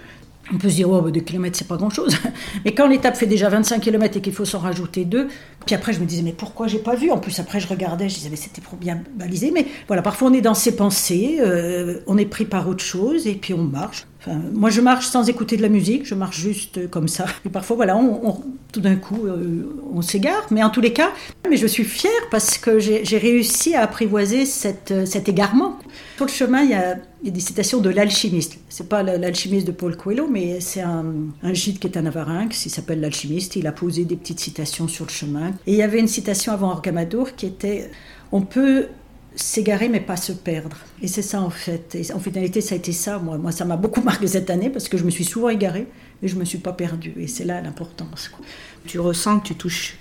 [0.52, 2.16] On peut se dire, oh, 2 bah, km, c'est pas grand chose.
[2.64, 5.28] Mais quand l'étape fait déjà 25 km et qu'il faut s'en rajouter deux,
[5.64, 7.10] puis après, je me disais, mais pourquoi j'ai pas vu?
[7.10, 9.50] En plus, après, je regardais, je disais, mais c'était trop bien balisé.
[9.50, 13.26] Mais voilà, parfois, on est dans ses pensées, euh, on est pris par autre chose
[13.26, 14.06] et puis on marche
[14.52, 17.26] moi, je marche sans écouter de la musique, je marche juste comme ça.
[17.44, 17.98] Et parfois, voilà,
[18.72, 20.46] tout d'un coup, euh, on s'égare.
[20.50, 21.10] Mais en tous les cas,
[21.48, 24.44] mais je suis fière parce que j'ai réussi à apprivoiser
[24.90, 25.78] euh, cet égarement.
[26.16, 28.58] Sur le chemin, il y a, des citations de l'alchimiste.
[28.68, 31.06] C'est pas l'alchimiste de Paul Coelho, mais c'est un,
[31.42, 33.56] un, gîte qui est un Navarinx, il s'appelle l'alchimiste.
[33.56, 35.50] Il a posé des petites citations sur le chemin.
[35.66, 37.90] Et il y avait une citation avant Orgamadour qui était
[38.32, 38.86] On peut
[39.36, 40.76] s'égarer mais pas se perdre.
[41.02, 41.94] Et c'est ça en fait.
[41.94, 43.18] Et en finalité, ça a été ça.
[43.18, 45.86] Moi, moi ça m'a beaucoup marqué cette année parce que je me suis souvent égarée
[46.22, 47.14] et je me suis pas perdue.
[47.18, 48.30] Et c'est là l'importance.
[48.86, 49.98] Tu ressens que tu touches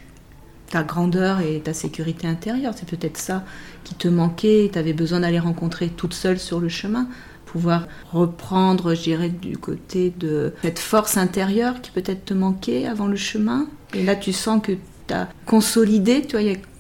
[0.69, 2.73] ta grandeur et ta sécurité intérieure.
[2.75, 3.43] C'est peut-être ça
[3.83, 4.69] qui te manquait.
[4.73, 7.07] Tu avais besoin d'aller rencontrer toute seule sur le chemin.
[7.45, 13.05] Pouvoir reprendre, je dirais, du côté de cette force intérieure qui peut-être te manquait avant
[13.05, 13.67] le chemin.
[13.93, 14.71] Et là, tu sens que
[15.07, 16.23] tu as consolidé,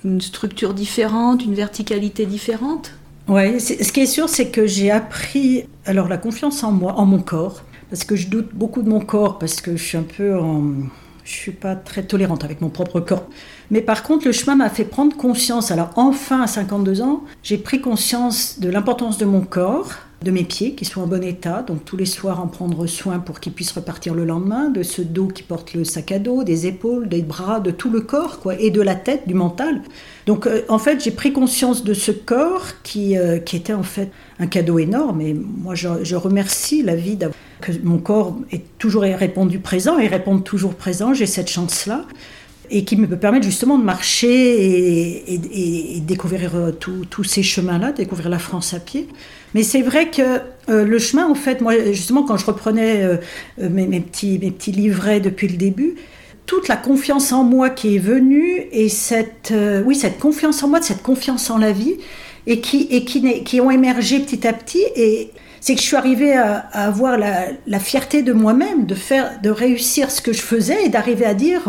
[0.03, 2.91] une structure différente, une verticalité différente
[3.27, 7.05] Oui, ce qui est sûr, c'est que j'ai appris alors la confiance en moi, en
[7.05, 10.03] mon corps, parce que je doute beaucoup de mon corps, parce que je suis un
[10.03, 10.63] peu en...
[11.23, 13.23] Je suis pas très tolérante avec mon propre corps.
[13.71, 15.71] Mais par contre, le chemin m'a fait prendre conscience.
[15.71, 20.43] Alors enfin, à 52 ans, j'ai pris conscience de l'importance de mon corps, de mes
[20.43, 23.53] pieds qui sont en bon état, donc tous les soirs en prendre soin pour qu'ils
[23.53, 27.09] puissent repartir le lendemain, de ce dos qui porte le sac à dos, des épaules,
[27.09, 29.81] des bras, de tout le corps, quoi, et de la tête, du mental.
[30.25, 33.83] Donc euh, en fait, j'ai pris conscience de ce corps qui, euh, qui était en
[33.83, 34.09] fait
[34.39, 37.17] un cadeau énorme, et moi je, remercie la vie
[37.61, 42.05] que mon corps ait toujours répondu présent et réponde toujours présent, j'ai cette chance-là
[42.69, 48.39] et qui me permettre justement de marcher et, découvrir euh, tous ces chemins-là, découvrir la
[48.39, 49.07] France à pied.
[49.53, 50.21] Mais c'est vrai que
[50.69, 53.17] euh, le chemin, en fait, moi, justement, quand je reprenais euh,
[53.57, 55.95] mes, petits, mes petits livrets depuis le début,
[56.45, 59.53] toute la confiance en moi qui est venue et cette,
[59.85, 61.95] oui, cette confiance en moi, cette confiance en la vie,
[62.45, 64.83] et qui, et qui, qui ont émergé petit à petit.
[64.95, 69.49] Et c'est que je suis arrivée à, avoir la, fierté de moi-même, de faire, de
[69.49, 71.61] réussir ce que je faisais et d'arriver à dire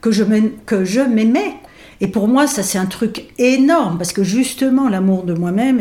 [0.00, 1.54] que je m'aimais.
[2.00, 5.80] Et pour moi, ça c'est un truc énorme, parce que justement, l'amour de moi-même,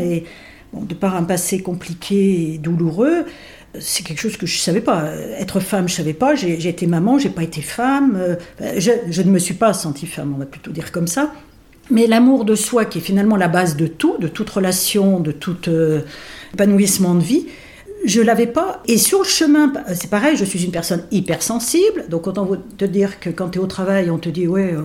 [0.73, 3.25] de par un passé compliqué et douloureux,
[3.79, 5.11] c'est quelque chose que je ne savais pas.
[5.39, 6.35] Être femme, je ne savais pas.
[6.35, 8.17] J'ai été maman, j'ai pas été femme.
[8.17, 8.35] Euh,
[8.77, 11.31] je, je, ne me suis pas sentie femme, on va plutôt dire comme ça.
[11.89, 15.31] Mais l'amour de soi, qui est finalement la base de tout, de toute relation, de
[15.31, 16.01] tout euh,
[16.53, 17.47] épanouissement de vie,
[18.05, 18.81] je l'avais pas.
[18.87, 22.05] Et sur le chemin, c'est pareil, je suis une personne hypersensible.
[22.09, 24.83] Donc, autant te dire que quand tu es au travail, on te dit, ouais, euh,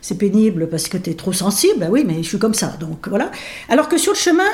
[0.00, 1.78] c'est pénible parce que tu es trop sensible.
[1.78, 2.76] Ben oui, mais je suis comme ça.
[2.80, 3.30] Donc, voilà.
[3.68, 4.44] Alors que sur le chemin,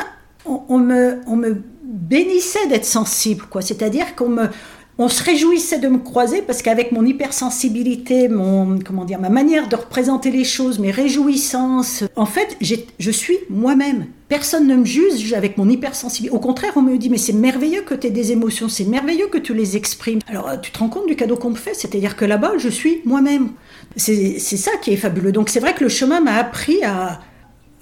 [0.47, 3.63] on, me, bénissait d'être sensible, quoi.
[3.63, 9.29] C'est-à-dire qu'on se réjouissait de me croiser parce qu'avec mon hypersensibilité, mon comment dire, ma
[9.29, 14.07] manière de représenter les choses, mes réjouissances, en fait, je suis moi-même.
[14.29, 16.35] Personne ne me juge avec mon hypersensibilité.
[16.35, 19.27] Au contraire, on me dit mais c'est merveilleux que tu aies des émotions, c'est merveilleux
[19.27, 20.21] que tu les exprimes.
[20.29, 22.69] Alors euh, tu te rends compte du cadeau qu'on me fait, c'est-à-dire que là-bas, je
[22.69, 23.51] suis moi-même.
[23.97, 25.33] C'est ça qui est fabuleux.
[25.33, 27.21] Donc c'est vrai que le chemin m'a appris à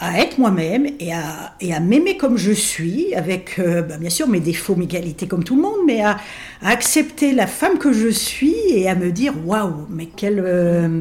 [0.01, 4.11] à être moi-même et à, et à m'aimer comme je suis, avec euh, bah, bien
[4.11, 6.19] sûr mes défauts, mes qualités comme tout le monde, mais à,
[6.63, 10.41] accepter la femme que je suis et à me dire waouh, mais quelle.
[10.45, 11.01] Euh,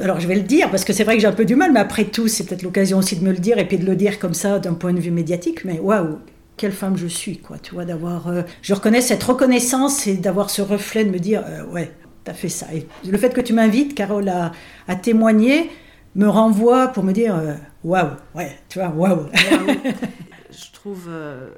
[0.00, 1.72] alors je vais le dire parce que c'est vrai que j'ai un peu du mal,
[1.72, 3.96] mais après tout, c'est peut-être l'occasion aussi de me le dire et puis de le
[3.96, 6.18] dire comme ça d'un point de vue médiatique, mais waouh,
[6.56, 8.28] quelle femme je suis, quoi, tu vois, d'avoir.
[8.28, 11.90] Euh, je reconnais cette reconnaissance et d'avoir ce reflet de me dire ouais,
[12.24, 12.66] t'as fait ça.
[12.74, 14.52] Et le fait que tu m'invites, Carole, à,
[14.88, 15.68] à témoigner
[16.14, 17.34] me renvoie pour me dire
[17.84, 19.28] waouh, ouais, tu vois, waouh.
[20.50, 21.50] Je trouve euh,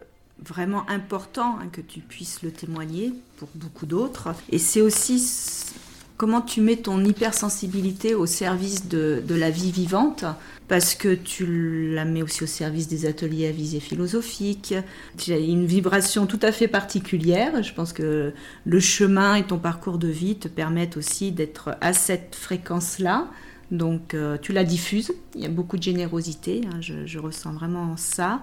[0.42, 4.34] vraiment important hein, que tu puisses le témoigner pour beaucoup d'autres.
[4.50, 5.72] Et c'est aussi
[6.16, 10.24] comment tu mets ton hypersensibilité au service de, de, la vie vivante,
[10.68, 14.74] parce que tu la mets aussi au service des ateliers à visée philosophique.
[15.18, 17.62] Tu as une vibration tout à fait particulière.
[17.62, 18.32] Je pense que
[18.64, 23.28] le chemin et ton parcours de vie te permettent aussi d'être à cette fréquence-là.
[23.74, 27.96] Donc euh, tu la diffuses, il y a beaucoup de générosité, hein, je, ressens vraiment
[27.96, 28.40] ça.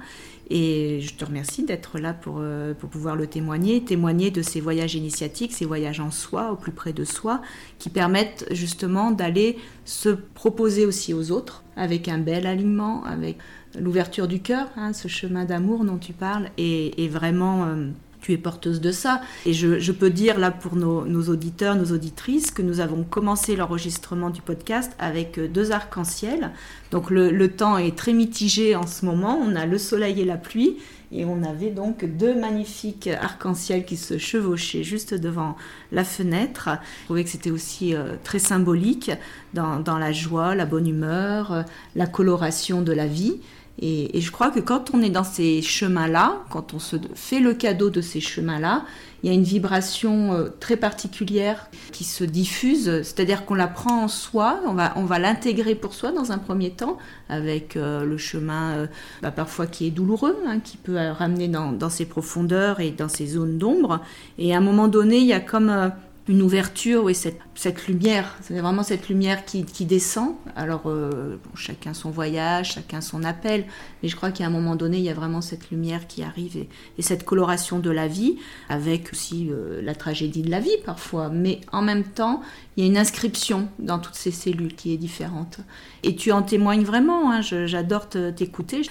[0.50, 4.60] Et je te remercie d'être là pour, euh, pour pouvoir le témoigner, témoigner de ces
[4.60, 7.42] voyages initiatiques, ces voyages en soi, au plus près de soi,
[7.80, 13.38] qui permettent justement d'aller se proposer aussi aux autres avec un bel alignement, avec
[13.80, 17.64] l'ouverture du cœur, hein, ce chemin d'amour dont tu parles, et, vraiment...
[17.64, 17.88] Euh,
[18.22, 19.22] tu es porteuse de ça.
[19.46, 24.30] Et je, peux dire là pour nos, auditeurs, nos auditrices, que nous avons commencé l'enregistrement
[24.30, 26.52] du podcast avec euh, deux arcs-en-ciel.
[26.92, 29.38] Donc le, temps est très mitigé en ce moment.
[29.42, 30.78] On a le soleil et la pluie.
[31.14, 35.58] Et on avait donc deux magnifiques arcs-en-ciel qui se chevauchaient juste devant
[35.92, 36.70] la fenêtre.
[37.02, 39.12] Je trouvais que c'était aussi euh, très symbolique
[39.54, 41.64] dans, la joie, la bonne humeur, euh,
[41.96, 43.42] la coloration de la vie.
[43.80, 47.54] Et, je crois que quand on est dans ces chemins-là, quand on se fait le
[47.54, 48.86] cadeau de ces chemins-là,
[49.24, 54.04] il y a une vibration euh, très particulière qui se diffuse, c'est-à-dire qu'on la prend
[54.04, 56.98] en soi, on va, on va l'intégrer pour soi dans un premier temps,
[57.30, 58.88] avec euh, le chemin euh,
[59.22, 63.10] bah, parfois qui est douloureux, hein, qui peut ramener dans, dans, ses profondeurs et dans
[63.10, 64.02] ses zones d'ombre.
[64.38, 65.92] Et à un moment donné, il y a comme
[66.28, 70.36] une ouverture, oui, cette, cette lumière, c'est vraiment cette lumière qui, qui descend.
[70.56, 73.66] Alors, euh, chacun son voyage, chacun son appel,
[74.02, 76.58] mais je crois qu'à un moment donné, il y a vraiment cette lumière qui arrive
[76.58, 78.38] et, cette coloration de la vie,
[78.70, 82.42] avec aussi euh, la tragédie de la vie parfois, mais en même temps,
[82.78, 85.60] il y a une inscription dans toutes ces cellules qui est différente.
[86.04, 88.84] Et tu en témoignes vraiment, hein, j'adore t'écouter.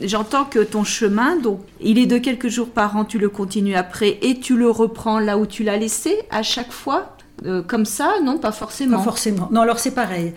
[0.00, 3.74] J'entends que ton chemin, donc, il est de quelques jours par an, tu le continues
[3.74, 7.84] après et tu le reprends là où tu l'as laissé à chaque fois euh, Comme
[7.84, 8.96] ça Non, pas forcément.
[8.96, 9.48] Pas forcément.
[9.52, 10.32] Non, alors c'est pareil.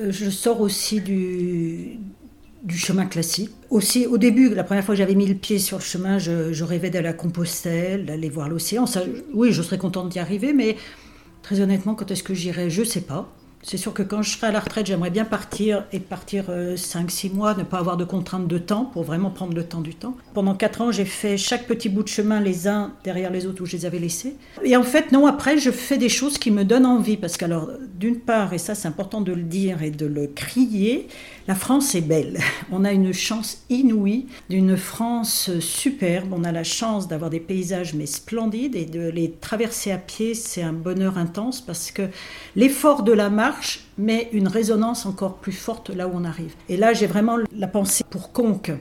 [0.00, 1.98] Euh, je sors aussi du,
[2.62, 3.50] du chemin classique.
[3.68, 6.54] Aussi, au début, la première fois que j'avais mis le pied sur le chemin, je,
[6.54, 8.86] je rêvais d'aller à Compostelle, d'aller voir l'océan.
[9.34, 10.76] Oui, je serais contente d'y arriver, mais
[11.42, 13.28] très honnêtement, quand est-ce que j'irai Je ne sais pas.
[13.64, 16.50] C'est sûr que quand je serai à la retraite, j'aimerais bien partir et partir 5-6
[16.50, 19.94] euh, mois, ne pas avoir de contraintes de temps pour vraiment prendre le temps du
[19.94, 20.16] temps.
[20.34, 23.62] Pendant 4 ans, j'ai fait chaque petit bout de chemin les uns derrière les autres
[23.62, 24.34] où je les avais laissés.
[24.64, 27.70] Et en fait, non, après, je fais des choses qui me donnent envie parce qu'alors,
[28.00, 31.06] d'une part, et ça c'est important de le dire et de le crier,
[31.46, 32.40] la France est belle.
[32.72, 36.32] On a une chance inouïe d'une France superbe.
[36.32, 40.34] On a la chance d'avoir des paysages mais splendides et de les traverser à pied,
[40.34, 42.02] c'est un bonheur intense parce que
[42.56, 43.51] l'effort de la marche
[43.98, 46.54] met une résonance encore plus forte là où on arrive.
[46.68, 48.72] Et là, j'ai vraiment la pensée pour Conques.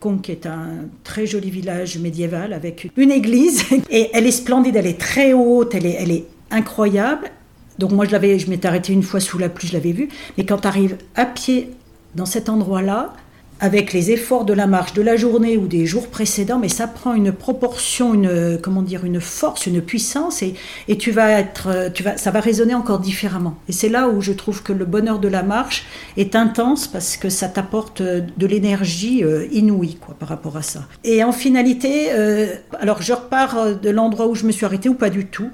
[0.00, 4.86] Conques est un très joli village médiéval avec une église et elle est splendide, elle
[4.86, 7.30] est très haute, elle est, elle est incroyable.
[7.78, 10.08] Donc moi, je, l'avais, je m'étais arrêtée une fois sous la pluie, je l'avais vue.
[10.38, 11.70] Mais quand tu arrives à pied
[12.14, 13.12] dans cet endroit-là,
[13.60, 16.86] avec les efforts de la marche de la journée ou des jours précédents, mais ça
[16.86, 20.54] prend une proportion, une comment dire, une force, une puissance, et,
[20.98, 23.56] tu vas être, tu vas, ça va résonner encore différemment.
[23.68, 25.84] Et c'est là où je trouve que le bonheur de la marche
[26.16, 30.86] est intense parce que ça t'apporte de l'énergie euh, inouïe, quoi, par rapport à ça.
[31.04, 32.46] Et en finalité, euh,
[32.80, 35.50] alors je repars de l'endroit où je me suis arrêtée ou pas du tout.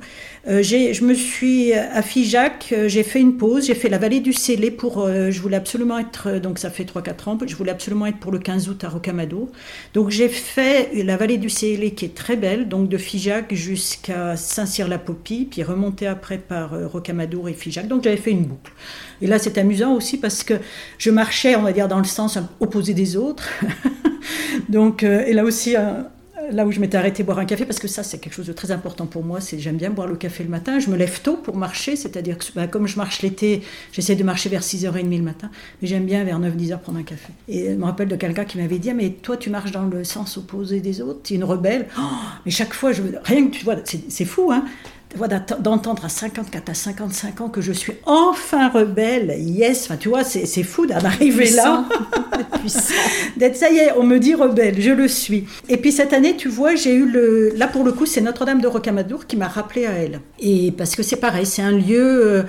[0.49, 4.19] Euh, je me suis à Figeac, euh, j'ai fait une pause, j'ai fait la vallée
[4.19, 7.71] du Célé pour, euh, je voulais absolument être, donc ça fait 3-4 ans, je voulais
[7.71, 9.49] absolument être pour le 15 août à Rocamadour.
[9.95, 14.37] Donc j'ai fait la vallée du Célé qui est très belle, donc de Figeac jusqu'à
[14.37, 17.87] Saint-Cyr-la-Popie, puis remonter après par Rocamadour et Figeac.
[17.87, 18.73] Donc j'avais fait une boucle.
[19.21, 20.55] Et là c'est amusant aussi parce que
[20.99, 23.49] je marchais, on va dire, dans le sens opposé des autres.
[24.69, 25.77] donc, et là aussi,
[26.51, 28.53] là où je m'étais arrêtée boire un café, parce que ça, c'est quelque chose de
[28.53, 29.41] très important pour moi.
[29.41, 30.79] C'est j'aime bien boire le café le matin.
[30.79, 34.25] Je me lève tôt pour marcher, c'est-à-dire que bah, comme je marche l'été, j'essaie de
[34.25, 35.51] marcher vers 6h30 le matin,
[35.81, 37.33] mais j'aime bien vers 9-10h prendre un café.
[37.49, 39.87] Et je me rappelle de quelqu'un qui m'avait dit ah, Mais toi, tu marches dans
[39.87, 41.87] le sens opposé des autres, tu es une rebelle.
[41.99, 42.03] Oh,
[42.45, 43.03] mais chaque fois, je...
[43.25, 44.65] rien que tu vois, c'est fou, hein
[45.61, 50.25] d'entendre à 54 à 55 ans que je suis enfin rebelle, yes, enfin tu vois,
[50.25, 51.85] c'est fou d'en arriver là.
[53.37, 55.47] D'être ça y est, on me dit rebelle, je le suis.
[55.69, 57.53] Et puis cette année, tu vois, j'ai eu le.
[57.57, 60.21] Là pour le coup, c'est Notre-Dame de Rocamadour qui m'a rappelé à elle.
[60.39, 62.27] Et parce que c'est pareil, c'est un lieu.
[62.27, 62.43] Euh,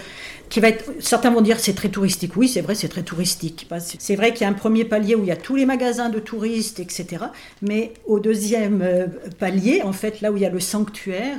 [0.53, 2.37] qui va être, certains vont dire c'est très touristique.
[2.37, 3.67] Oui, c'est vrai, c'est très touristique.
[3.79, 6.09] C'est vrai qu'il y a un premier palier où il y a tous les magasins
[6.09, 7.25] de touristes, etc.
[7.63, 9.07] Mais au deuxième euh,
[9.39, 11.37] palier, en fait, là où il y a le sanctuaire,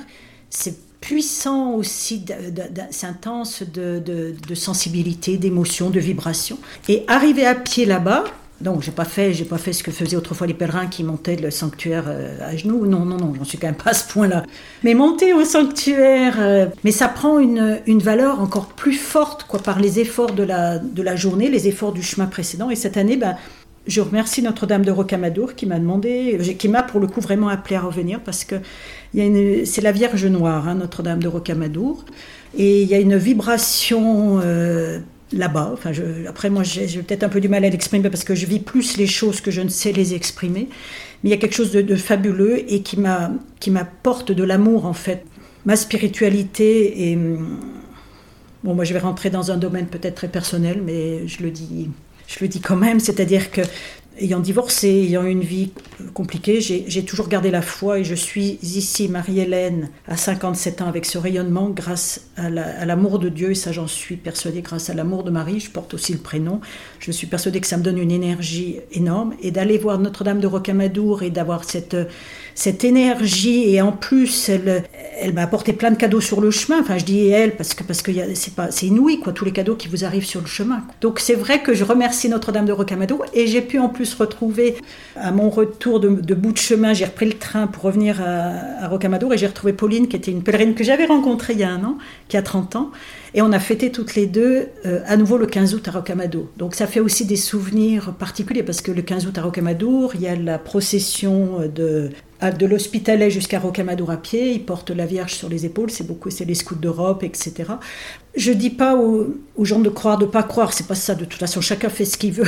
[0.51, 2.25] c'est puissant aussi,
[3.03, 6.59] intense de, de, sensibilité, d'émotion, de vibration.
[6.89, 8.25] Et arriver à pied là-bas,
[8.63, 11.37] donc j'ai pas fait, j'ai pas fait ce que faisaient autrefois les pèlerins qui montaient
[11.37, 12.87] le sanctuaire euh, à genoux.
[12.87, 14.45] Non, non, non, j'en suis quand même pas à ce point-là.
[14.83, 19.61] Mais monter au sanctuaire, euh, mais ça prend une, une, valeur encore plus forte, quoi,
[19.61, 22.71] par les efforts de la, de la journée, les efforts du chemin précédent.
[22.71, 23.37] Et cette année, ben,
[23.87, 27.77] je remercie Notre-Dame de Rocamadour qui m'a demandé, qui m'a pour le coup vraiment appelé
[27.77, 28.57] à revenir parce que
[29.15, 32.05] c'est la Vierge Noire, hein, Notre-Dame de Rocamadour,
[32.57, 35.01] et il y a une vibration euh,
[35.33, 35.75] là-bas.
[36.29, 38.97] Après, moi, j'ai peut-être un peu du mal à l'exprimer parce que je vis plus
[38.97, 40.69] les choses que je ne sais les exprimer,
[41.23, 42.99] mais il y a quelque chose de, fabuleux et qui
[43.71, 45.25] m'apporte de l'amour en fait.
[45.67, 47.19] Ma spiritualité et
[48.63, 51.91] bon, moi, je vais rentrer dans un domaine peut-être très personnel, mais je le dis
[52.27, 53.63] je le dis quand même, c'est-à-dire que
[54.21, 55.73] ayant divorcé, ayant une vie
[56.13, 61.05] compliquée, j'ai toujours gardé la foi et je suis ici, Marie-Hélène, à 57 ans, avec
[61.05, 62.49] ce rayonnement grâce à
[62.87, 65.95] l'amour de Dieu, et ça j'en suis persuadée, grâce à l'amour de Marie, je porte
[65.95, 66.61] aussi le prénom,
[67.01, 70.47] je suis persuadée que ça me donne une énergie énorme, et d'aller voir Notre-Dame de
[70.47, 71.97] Rocamadour et d'avoir cette
[72.55, 73.69] cette énergie.
[73.75, 74.85] Et en plus elle,
[75.21, 76.81] elle m'a apporté plein de cadeaux sur le chemin.
[76.81, 79.53] Enfin, je dis elle parce que parce que c'est pas c'est inouï quoi tous les
[79.53, 80.83] cadeaux qui vous arrivent sur le chemin.
[81.01, 84.77] Donc c'est vrai que je remercie Notre-Dame de Rocamadour et j'ai pu en plus retrouver
[85.17, 88.89] à mon retour de, bout de chemin, j'ai repris le train pour revenir à, à
[88.89, 91.71] Rocamadour et j'ai retrouvé Pauline qui était une pèlerine que j'avais rencontrée il y a
[91.71, 91.99] un an,
[92.29, 92.91] qui a 30 ans.
[93.35, 96.47] Et on a fêté toutes les deux euh, à nouveau le 15 août à Rocamadour.
[96.57, 100.23] Donc ça fait aussi des souvenirs particuliers parce que le 15 août à Rocamadour, il
[100.23, 102.11] y a la procession de
[102.53, 106.31] de l'Hospitalet jusqu'à Rocamadour à pied, ils portent la Vierge sur les épaules, c'est beaucoup,
[106.31, 107.65] c'est les scouts d'Europe, etc.
[108.35, 111.15] Je dis pas aux, gens de croire, de pas croire, c'est pas ça.
[111.15, 112.47] De toute façon, chacun fait ce qu'il veut.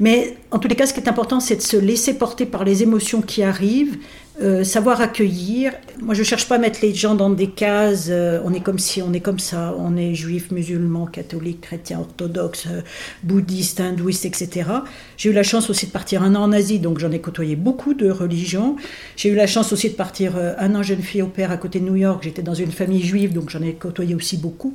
[0.00, 2.64] Mais en tous les cas, ce qui est important, c'est de se laisser porter par
[2.64, 3.98] les émotions qui arrivent,
[4.42, 5.72] euh, savoir accueillir.
[6.02, 8.08] Moi, je cherche pas à mettre les gens dans des cases.
[8.10, 9.74] Euh, on est comme si, on est comme ça.
[9.78, 12.82] On est juif, musulman, catholique, chrétien, orthodoxe, euh,
[13.22, 14.68] bouddhiste, hindouiste, etc.
[15.16, 17.56] J'ai eu la chance aussi de partir un an en Asie, donc j'en ai côtoyé
[17.56, 18.76] beaucoup de religions.
[19.16, 21.80] J'ai eu la chance aussi de partir un an jeune fille au père à côté
[21.80, 22.22] de New York.
[22.22, 24.74] J'étais dans une famille juive, donc j'en ai côtoyé aussi beaucoup.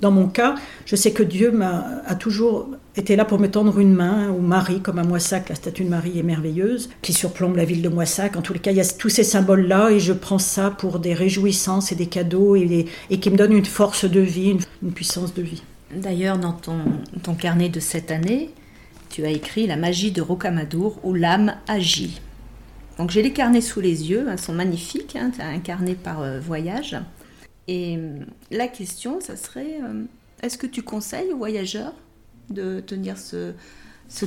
[0.00, 0.54] Dans mon cas,
[0.86, 4.40] je sais que Dieu m'a a toujours été là pour me tendre une main, ou
[4.40, 7.88] Marie, comme à Moissac, la statue de Marie est merveilleuse, qui surplombe la ville de
[7.88, 8.36] Moissac.
[8.36, 10.98] En tous les cas, il y a tous ces symboles-là, et je prends ça pour
[11.00, 12.86] des réjouissances et des cadeaux, et,
[13.20, 15.62] qui me donnent une force de vie, une, puissance de vie.
[15.94, 16.78] D'ailleurs, dans ton,
[17.22, 18.50] ton carnet de cette année,
[19.10, 22.20] tu as écrit La magie de Rocamadour, où l'âme agit.
[22.98, 25.30] Donc j'ai les carnets sous les yeux, ils sont magnifiques, hein,
[25.62, 26.96] carnet par euh, voyage.
[27.68, 28.18] Et euh,
[28.50, 30.04] la question, ça serait, euh,
[30.42, 31.92] est-ce que tu conseilles aux voyageurs
[32.48, 33.52] de tenir ce,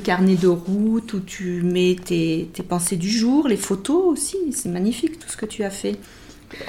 [0.04, 5.18] carnet de route où tu mets tes pensées du jour, les photos aussi, c'est magnifique
[5.18, 5.98] tout ce que tu as fait.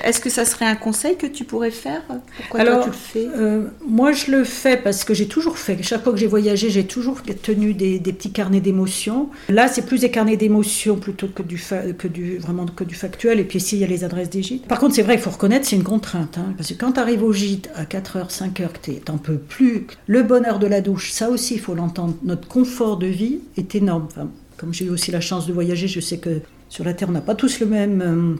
[0.04, 2.02] Est-ce que ça serait un conseil que tu pourrais faire?
[2.36, 3.28] Pourquoi Alors, tu le fais?
[3.36, 5.82] euh, Moi, je le fais parce que j'ai toujours fait.
[5.82, 9.28] Chaque fois que j'ai voyagé, j'ai toujours tenu des, petits carnets d'émotions.
[9.48, 11.62] Là, c'est plus des carnets d'émotions plutôt que du,
[11.98, 13.40] que du, vraiment que du factuel.
[13.40, 14.66] Et puis ici, il y a les adresses des gîtes.
[14.66, 16.38] Par contre, c'est vrai, il faut reconnaître, c'est une contrainte.
[16.38, 19.86] Hein, parce que quand tu arrives au gîte à 4h, 5h, tu n'en peux plus.
[20.06, 22.14] Le bonheur de la douche, ça aussi, il faut l'entendre.
[22.22, 24.08] Notre confort de vie est énorme.
[24.56, 27.12] comme j'ai eu aussi la chance de voyager, je sais que sur la Terre, on
[27.12, 28.38] n'a pas tous le même...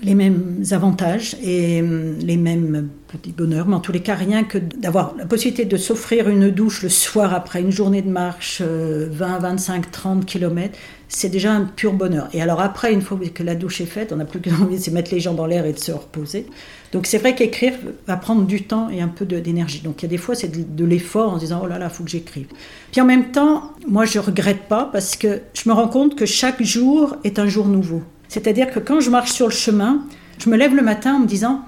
[0.00, 4.14] Euh, les mêmes avantages et hum, les mêmes petits bonheurs, mais en tous les cas,
[4.14, 8.10] rien que d'avoir la possibilité de s'offrir une douche le soir après une journée de
[8.10, 12.28] marche, 20, 25, 30 km, c'est déjà un pur bonheur.
[12.32, 14.82] Et alors après, une fois que la douche est faite, on n'a plus qu'envie de
[14.82, 16.46] se mettre les gens dans l'air et de se reposer.
[16.92, 17.74] Donc c'est vrai qu'écrire
[18.06, 19.80] va prendre du temps et un peu d'énergie.
[19.80, 21.88] Donc il y a des fois, c'est de, l'effort en se disant, oh là là,
[21.90, 22.46] il faut que j'écrive.
[22.92, 26.26] Puis en même temps, moi, je regrette pas parce que je me rends compte que
[26.26, 28.02] chaque jour est un jour nouveau.
[28.30, 30.04] C'est-à-dire que quand je marche sur le chemin,
[30.38, 31.62] je me lève le matin en me disant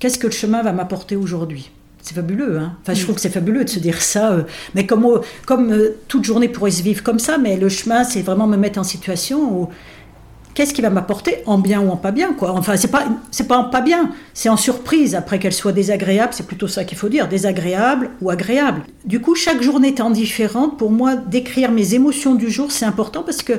[0.00, 1.70] qu'est-ce que le chemin va m'apporter aujourd'hui?
[2.00, 2.72] C'est fabuleux, hein?
[2.80, 4.42] Enfin, je trouve que c'est fabuleux de se dire ça, euh,
[4.74, 8.22] mais comme, comme euh, toute journée pourrait se vivre comme ça, mais le chemin, c'est
[8.22, 9.68] vraiment me mettre en situation où
[10.54, 12.52] qu'est-ce qui va m'apporter en bien ou en pas bien quoi?
[12.52, 16.34] Enfin c'est pas c'est pas en pas bien c'est en surprise après qu'elle soit désagréable
[16.34, 18.82] c'est plutôt ça qu'il faut dire désagréable ou agréable.
[19.06, 23.22] Du coup chaque journée étant différente pour moi d'écrire mes émotions du jour c'est important
[23.22, 23.54] parce que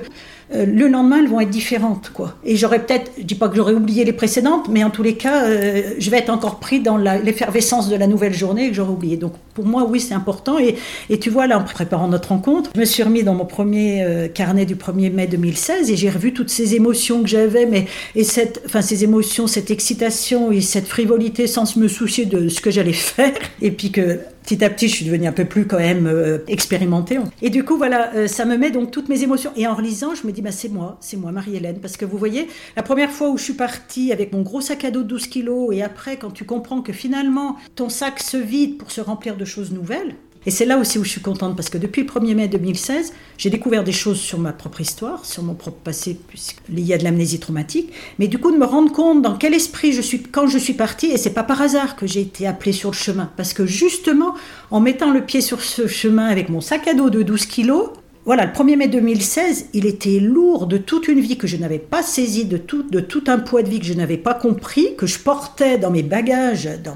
[0.54, 2.12] euh, le lendemain, elles vont être différentes.
[2.14, 2.36] quoi.
[2.44, 5.16] Et j'aurais peut-être, je dis pas que j'aurais oublié les précédentes, mais en tous les
[5.16, 8.92] cas, euh, je vais être encore pris dans l'effervescence de la nouvelle journée que j'aurais
[8.92, 9.18] oublié.
[9.18, 10.58] Donc pour moi, oui, c'est important.
[10.60, 14.04] Et, tu vois, là, en préparant notre rencontre, je me suis remis dans mon premier
[14.04, 17.86] euh, carnet du 1er mai 2016 et j'ai revu toutes ces émotions que j'avais, mais
[18.16, 22.62] et cette, enfin ces émotions, cette excitation et cette frivolité sans me soucier de ce
[22.62, 23.34] que j'allais faire.
[23.62, 26.40] Et puis que petit à petit, je suis devenue un peu plus quand même euh,
[26.48, 27.18] expérimentée.
[27.42, 29.52] Et du coup, voilà, euh, ça me met donc toutes mes émotions.
[29.56, 31.80] Et en relisant, je me dis, bah, c'est moi, c'est moi, Marie-Hélène.
[31.80, 34.86] Parce que vous voyez, la première fois où je suis partie avec mon gros sac
[34.86, 38.38] à dos de 12 kilos, et après, quand tu comprends que finalement, ton sac se
[38.38, 41.56] vide pour se remplir de choses nouvelles, et c'est là aussi où je suis contente,
[41.56, 45.26] parce que depuis le 1er mai 2016, j'ai découvert des choses sur ma propre histoire,
[45.26, 48.66] sur mon propre passé, puisqu'il y a de l'amnésie traumatique, mais du coup de me
[48.66, 51.62] rendre compte dans quel esprit je suis quand je suis partie, et c'est pas par
[51.62, 54.36] hasard que j'ai été appelée sur le chemin, parce que justement,
[54.72, 57.90] en mettant le pied sur ce chemin avec mon sac à dos de 12 kilos,
[58.26, 61.80] voilà, le 1er mai 2016, il était lourd de toute une vie que je n'avais
[61.80, 65.20] pas saisie, de tout, un poids de vie que je n'avais pas compris, que je
[65.20, 66.96] portais dans mes bagages, dans,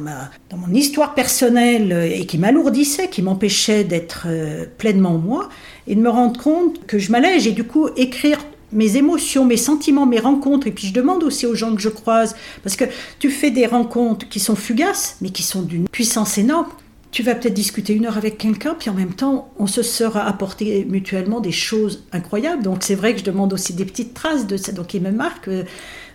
[0.57, 5.49] mon histoire personnelle et qui m'alourdissait, qui m'empêchait d'être euh, pleinement moi,
[5.85, 8.39] et de me rendre compte que je m'allège et du coup écrire
[8.71, 11.89] mes émotions, mes sentiments, mes rencontres, et puis je demande aussi aux gens que je
[11.89, 12.85] croise, parce que
[13.19, 16.67] tu fais des rencontres qui sont fugaces, mais qui sont d'une puissance énorme
[17.11, 20.27] tu vas peut-être discuter une heure avec quelqu'un, puis en même temps, on se sera
[20.27, 22.63] apporté mutuellement des choses incroyables.
[22.63, 25.11] Donc c'est vrai que je demande aussi des petites traces de ça, donc il me
[25.11, 25.63] marque euh,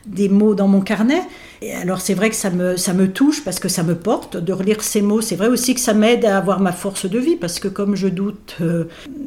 [0.07, 1.23] des mots dans mon carnet.
[1.61, 4.37] Et alors c'est vrai que ça me, ça me touche parce que ça me porte
[4.37, 5.21] de relire ces mots.
[5.21, 7.95] C'est vrai aussi que ça m'aide à avoir ma force de vie parce que comme
[7.95, 8.85] je doute euh,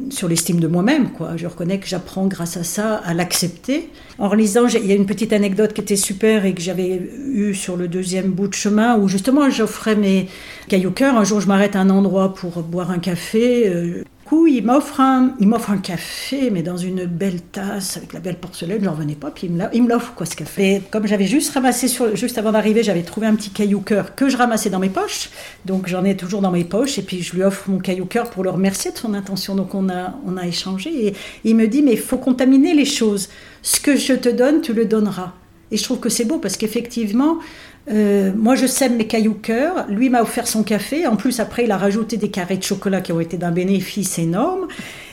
[0.09, 3.89] sur l'estime de moi-même, quoi, je reconnais que j'apprends grâce à ça à l'accepter.
[4.19, 7.53] En relisant, il y a une petite anecdote qui était super et que j'avais eue
[7.53, 10.28] sur le deuxième bout de chemin où justement j'offrais mes
[10.67, 11.17] cailloux cœur.
[11.17, 13.69] Un jour je m'arrête à un endroit pour boire un café.
[13.69, 18.19] Euh, il m'offre un, il m'offre un café, mais dans une belle tasse avec la
[18.19, 18.84] belle porcelaine.
[18.84, 20.82] J'en revenais pas, puis il me l'offre quoi ce café.
[20.89, 24.28] comme j'avais juste ramassé sur, juste avant d'arriver, j'avais trouvé un petit caillou cœur que
[24.28, 25.30] je ramassais dans mes poches,
[25.65, 26.97] donc j'en ai toujours dans mes poches.
[26.97, 29.55] Et puis je lui offre mon caillou cœur pour le remercier de son intention.
[29.55, 31.13] Donc on a, on a échangé et
[31.43, 33.30] il me dit mais il faut contaminer les choses.
[33.61, 35.34] Ce que je te donne, tu le donneras.
[35.71, 37.39] Et je trouve que c'est beau parce qu'effectivement,
[37.91, 39.86] euh, moi, je sème mes cailloux cœur.
[39.89, 41.05] Lui m'a offert son café.
[41.05, 44.17] En plus, après, il a rajouté des carrés de chocolat qui ont été d'un bénéfice
[44.17, 44.67] énorme.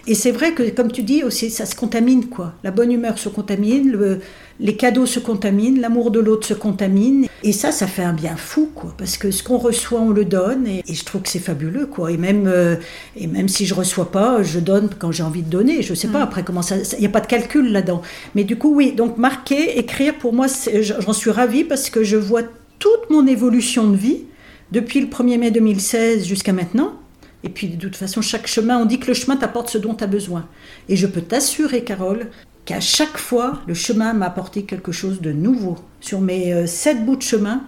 [0.06, 2.54] Et c'est vrai que, comme tu dis, aussi, ça se contamine, quoi.
[2.64, 4.18] La bonne humeur se contamine,
[4.58, 7.26] les cadeaux se contaminent, l'amour de l'autre se contamine.
[7.44, 8.94] Et ça, ça fait un bien fou, quoi.
[8.98, 10.66] Parce que ce qu'on reçoit, on le donne.
[10.66, 12.10] Et, je trouve que c'est fabuleux, quoi.
[12.10, 12.76] Et même, euh,
[13.16, 15.82] et même si je reçois pas, je donne quand j'ai envie de donner.
[15.82, 16.22] Je sais pas mm.
[16.22, 16.76] après comment ça.
[16.94, 18.02] Il n'y a pas de calcul là-dedans.
[18.34, 18.92] Mais du coup, oui.
[18.92, 20.46] Donc, marquer, écrire, pour moi,
[20.80, 22.42] j'en suis ravie parce que je vois
[22.82, 24.24] toute mon évolution de vie,
[24.72, 26.94] depuis le 1er mai 2016 jusqu'à maintenant.
[27.44, 29.94] Et puis de toute façon, chaque chemin, on dit que le chemin t'apporte ce dont
[29.94, 30.48] tu as besoin.
[30.88, 32.30] Et je peux t'assurer, Carole,
[32.64, 35.76] qu'à chaque fois, le chemin m'a apporté quelque chose de nouveau.
[36.00, 37.62] Sur mes euh, sept bouts de chemin,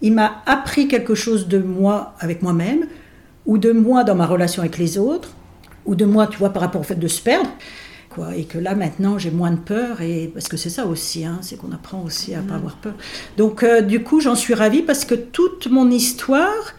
[0.00, 2.86] il m'a appris quelque chose de moi avec moi-même,
[3.46, 5.30] ou de moi dans ma relation avec les autres,
[5.86, 7.50] ou de moi, tu vois, par rapport au fait de se perdre.
[8.36, 11.38] Et que là, maintenant, j'ai moins de peur, et, parce que c'est ça aussi, hein,
[11.42, 12.56] c'est qu'on apprend aussi à ne pas mm.
[12.56, 12.94] avoir peur.
[13.36, 16.74] Donc, euh, du coup, j'en suis ravie parce que toute mon histoire,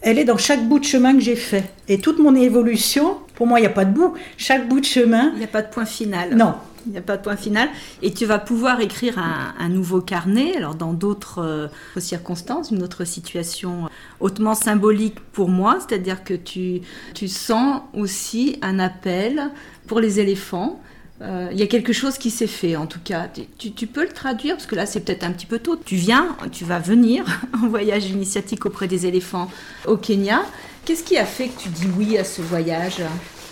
[0.00, 1.64] elle est dans chaque bout de chemin que j'ai fait.
[1.88, 4.14] Et toute mon évolution, pour moi, il n'y a pas de bout.
[4.36, 5.30] Chaque bout de chemin.
[5.34, 6.36] Il n'y a pas de point final.
[6.36, 6.54] Non,
[6.86, 7.68] il n'y a pas de point final.
[8.02, 11.68] Et tu vas pouvoir écrire un, nouveau carnet, alors dans d'autres euh,
[11.98, 13.88] circonstances, une autre situation
[14.20, 16.82] hautement symbolique pour moi, c'est-à-dire que tu,
[17.26, 19.50] sens aussi un appel
[19.86, 20.80] pour les éléphants.
[21.22, 23.28] Euh, il y a quelque chose qui s'est fait, en tout cas.
[23.58, 25.76] Tu, tu peux le traduire, parce que là, c'est peut-être un petit peu tôt.
[25.76, 27.24] Tu viens, tu vas venir
[27.62, 29.50] en voyage initiatique auprès des éléphants
[29.86, 30.42] au Kenya.
[30.84, 33.02] Qu'est-ce qui a fait que tu dis oui à ce voyage?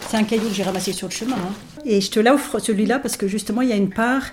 [0.09, 1.37] C'est un caillou que j'ai ramassé sur le chemin.
[1.37, 1.72] Hein.
[1.85, 4.24] Et je te l'offre celui-là parce que justement, il y a une part,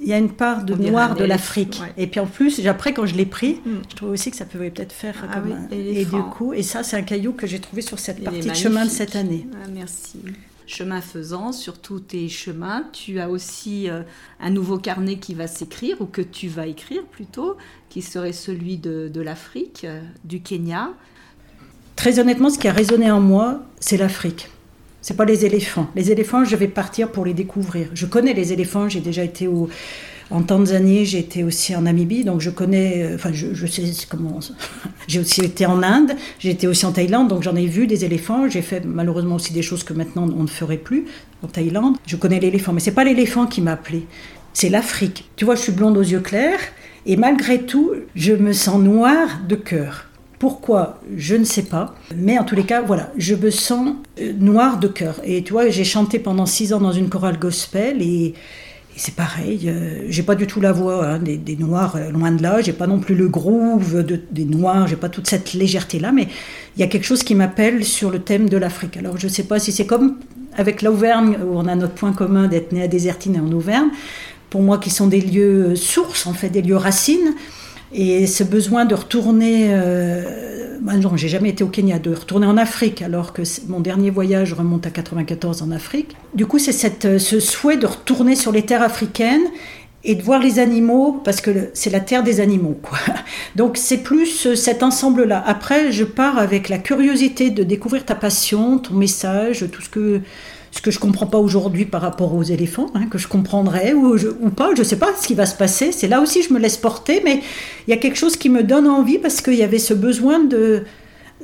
[0.00, 1.80] il y a une part de noir de l'Afrique.
[1.96, 3.70] Et puis en plus, après, quand je l'ai pris, mm.
[3.90, 6.82] je trouvais aussi que ça pouvait peut-être faire ah comme Et du coup, et ça,
[6.82, 9.46] c'est un caillou que j'ai trouvé sur cette partie de chemin de cette année.
[9.54, 10.20] Ah, merci.
[10.66, 14.00] Chemin faisant, sur tous tes chemins, tu as aussi euh,
[14.40, 17.58] un nouveau carnet qui va s'écrire, ou que tu vas écrire plutôt,
[17.90, 20.90] qui serait celui de, de l'Afrique, euh, du Kenya.
[21.96, 24.48] Très honnêtement, ce qui a résonné en moi, c'est l'Afrique.
[25.04, 25.86] C'est pas les éléphants.
[25.96, 27.88] Les éléphants, je vais partir pour les découvrir.
[27.92, 29.46] Je connais les éléphants, j'ai déjà été
[30.30, 34.40] en Tanzanie, j'ai été aussi en Namibie, donc je connais, euh, enfin je, sais comment.
[35.06, 38.06] j'ai aussi été en Inde, j'ai été aussi en Thaïlande, donc j'en ai vu des
[38.06, 38.48] éléphants.
[38.48, 41.04] J'ai fait malheureusement aussi des choses que maintenant on ne ferait plus
[41.42, 41.96] en Thaïlande.
[42.06, 44.06] Je connais l'éléphant, mais c'est pas l'éléphant qui m'a appelé,
[44.54, 45.28] c'est l'Afrique.
[45.36, 46.60] Tu vois, je suis blonde aux yeux clairs,
[47.04, 50.08] et malgré tout, je me sens noire de cœur.
[50.44, 51.94] Pourquoi Je ne sais pas.
[52.14, 55.18] Mais en tous les cas, voilà, je me sens euh, noire de cœur.
[55.24, 58.34] Et tu vois, j'ai chanté pendant six ans dans une chorale gospel et,
[58.94, 59.70] c'est pareil.
[59.70, 62.60] Euh, j'ai pas du tout la voix hein, des, noirs, euh, loin de là.
[62.60, 64.86] J'ai pas non plus le groove des noirs.
[64.86, 66.12] J'ai pas toute cette légèreté là.
[66.12, 66.28] Mais
[66.76, 68.98] il y a quelque chose qui m'appelle sur le thème de l'Afrique.
[68.98, 70.18] Alors je sais pas si c'est comme
[70.58, 73.88] avec l'Auvergne où on a notre point commun d'être né à Désertine et en Auvergne.
[74.50, 77.32] Pour moi, qui sont des lieux sources, en fait, des lieux racines.
[77.92, 82.46] Et ce besoin de retourner, euh, bah non, j'ai jamais été au Kenya, de retourner
[82.46, 86.16] en Afrique, alors que mon dernier voyage remonte à 94 en Afrique.
[86.34, 89.44] Du coup, c'est euh, ce souhait de retourner sur les terres africaines
[90.02, 92.78] et de voir les animaux, parce que c'est la terre des animaux.
[92.82, 92.98] Quoi.
[93.56, 95.42] Donc c'est plus euh, cet ensemble-là.
[95.46, 100.20] Après, je pars avec la curiosité de découvrir ta passion, ton message, tout ce que
[100.74, 104.16] ce que je comprends pas aujourd'hui par rapport aux éléphants, hein, que je comprendrais ou,
[104.40, 105.92] ou pas, je sais pas ce qui va se passer.
[105.92, 107.42] C'est là aussi je me laisse porter, mais
[107.86, 110.40] il y a quelque chose qui me donne envie parce qu'il y avait ce besoin
[110.40, 110.82] de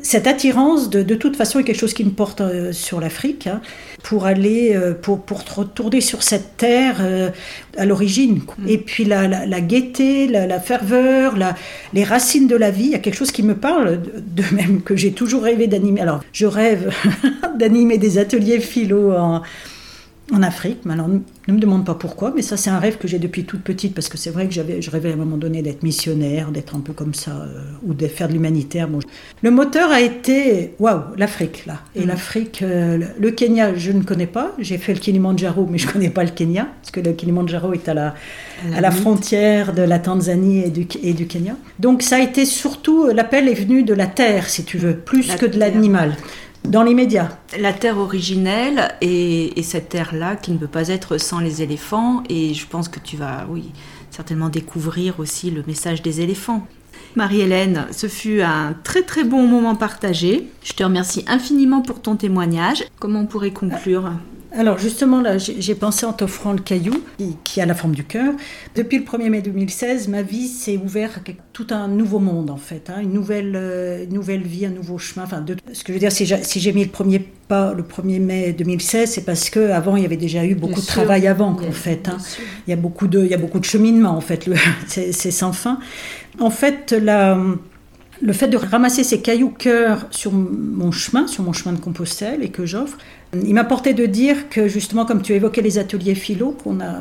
[0.02, 3.46] cette attirance, de, de, toute façon, est quelque chose qui me porte euh, sur l'Afrique,
[3.46, 3.60] hein,
[4.02, 7.30] pour aller, euh, pour, pour retourner sur cette terre euh,
[7.76, 8.40] à l'origine.
[8.58, 8.68] Mm.
[8.68, 11.34] Et puis la, la, gaieté, la, ferveur,
[11.92, 14.82] les racines de la vie, il y a quelque chose qui me parle, de, même
[14.82, 16.00] que j'ai toujours rêvé d'animer.
[16.00, 16.92] Alors, je rêve
[17.58, 19.42] d'animer des ateliers philo en,
[20.32, 20.78] en Afrique.
[20.84, 23.44] Mais alors, ne me demande pas pourquoi, mais ça, c'est un rêve que j'ai depuis
[23.44, 25.82] toute petite, parce que c'est vrai que j'avais, je rêvais à un moment donné d'être
[25.82, 28.88] missionnaire, d'être un peu comme ça, euh, ou de faire de l'humanitaire.
[28.88, 29.00] Bon.
[29.42, 31.80] Le moteur a été, waouh, l'Afrique, là.
[31.94, 32.08] Et mm.
[32.08, 34.52] l'Afrique, euh, le Kenya, je ne connais pas.
[34.58, 37.72] J'ai fait le Kilimanjaro, mais je ne connais pas le Kenya, parce que le Kilimanjaro
[37.72, 38.14] est à la,
[38.74, 41.56] à la, frontière de la Tanzanie et du, et du Kenya.
[41.78, 45.34] Donc, ça a été surtout, l'appel est venu de la terre, si tu veux, plus
[45.34, 46.16] que de l'animal
[46.64, 47.38] dans l'immédiat.
[47.58, 52.22] La terre originelle et, cette terre-là qui ne peut pas être sans les éléphants.
[52.28, 53.70] Et je pense que tu vas, oui,
[54.10, 56.66] certainement découvrir aussi le message des éléphants.
[57.16, 60.48] Marie-Hélène, ce fut un très très bon moment partagé.
[60.62, 62.84] Je te remercie infiniment pour ton témoignage.
[63.00, 64.12] Comment on pourrait conclure?
[64.52, 67.02] Alors justement, là, j'ai pensé en t'offrant le caillou,
[67.44, 68.34] qui, a la forme du cœur.
[68.74, 72.56] Depuis le 1er mai 2016, ma vie s'est ouverte à tout un nouveau monde, en
[72.56, 72.90] fait.
[72.90, 75.24] Hein, une, nouvelle, euh, nouvelle vie, un nouveau chemin.
[75.24, 78.20] Enfin, de, ce que je veux dire, si j'ai mis le premier pas le 1er
[78.20, 81.72] mai 2016, c'est parce qu'avant, il y avait déjà eu beaucoup de travail avant, en
[81.72, 82.08] fait.
[82.08, 82.16] Hein.
[82.66, 84.48] Il, y a beaucoup de, il y a beaucoup de cheminement, en fait.
[84.86, 85.78] C'est sans fin.
[86.40, 87.38] En fait, la
[88.22, 92.42] le fait de ramasser ces cailloux cœur sur mon chemin, sur mon chemin de Compostelle
[92.42, 92.98] et que j'offre,
[93.34, 97.00] il m'apportait de dire que justement, comme tu évoquais les ateliers philo qu'on a,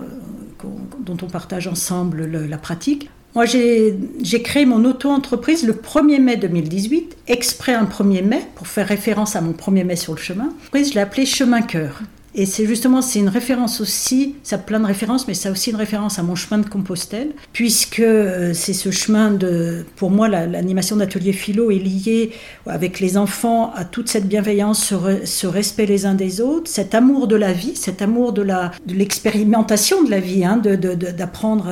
[0.99, 7.17] dont on partage ensemble la pratique, moi j'ai créé mon auto-entreprise le 1er mai 2018,
[7.27, 10.49] exprès un 1er mai, pour faire référence à mon 1er mai sur le chemin.
[10.73, 12.01] Je l'ai appelé Chemin Cœur.
[12.35, 15.51] Et c'est justement, c'est une référence aussi, ça a plein de références, mais ça a
[15.51, 20.11] aussi une référence à mon chemin de Compostelle, puisque euh, c'est ce chemin de, pour
[20.11, 22.31] moi, l'animation d'atelier philo est liée
[22.67, 24.93] avec les enfants à toute cette bienveillance,
[25.25, 28.45] ce, respect les uns des autres, cet amour de la vie, cet amour de
[28.87, 31.65] l'expérimentation de, la vie, hein, d'apprendre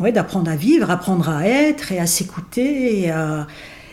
[0.00, 3.46] de, d'apprendre à vivre, apprendre à être et à s'écouter et à,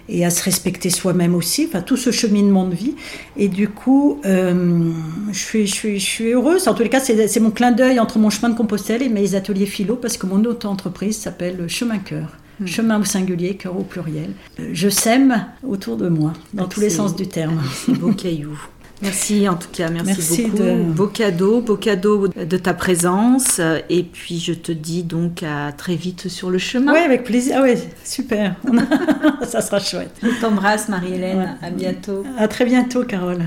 [0.09, 2.95] et à se respecter soi-même aussi, enfin tout ce cheminement de vie.
[3.37, 4.91] Et du coup, euh,
[5.31, 6.67] je, suis, je, suis, je suis heureuse.
[6.67, 9.35] En tous les cas, c'est mon clin d'œil entre mon chemin de Compostelle et mes
[9.35, 12.37] ateliers philo, parce que mon auto-entreprise s'appelle Chemin Cœur.
[12.59, 12.67] Hmm.
[12.67, 14.31] Chemin au singulier, cœur au pluriel.
[14.73, 17.61] Je sème autour de moi, dans tous les sens du terme.
[17.85, 18.59] C'est beau caillou.
[19.01, 20.57] Merci en tout cas, merci, beaucoup.
[20.57, 20.83] De...
[20.83, 23.61] Beau cadeau, beau cadeau de ta présence.
[23.89, 26.93] Et puis je te dis donc à très vite sur le chemin.
[26.93, 27.57] Oui, avec plaisir.
[27.59, 28.55] Ah oui, super.
[29.47, 30.15] Ça sera chouette.
[30.21, 31.57] Je t'embrasse Marie-Hélène.
[31.61, 32.23] À bientôt.
[32.37, 33.45] À très bientôt, Carole.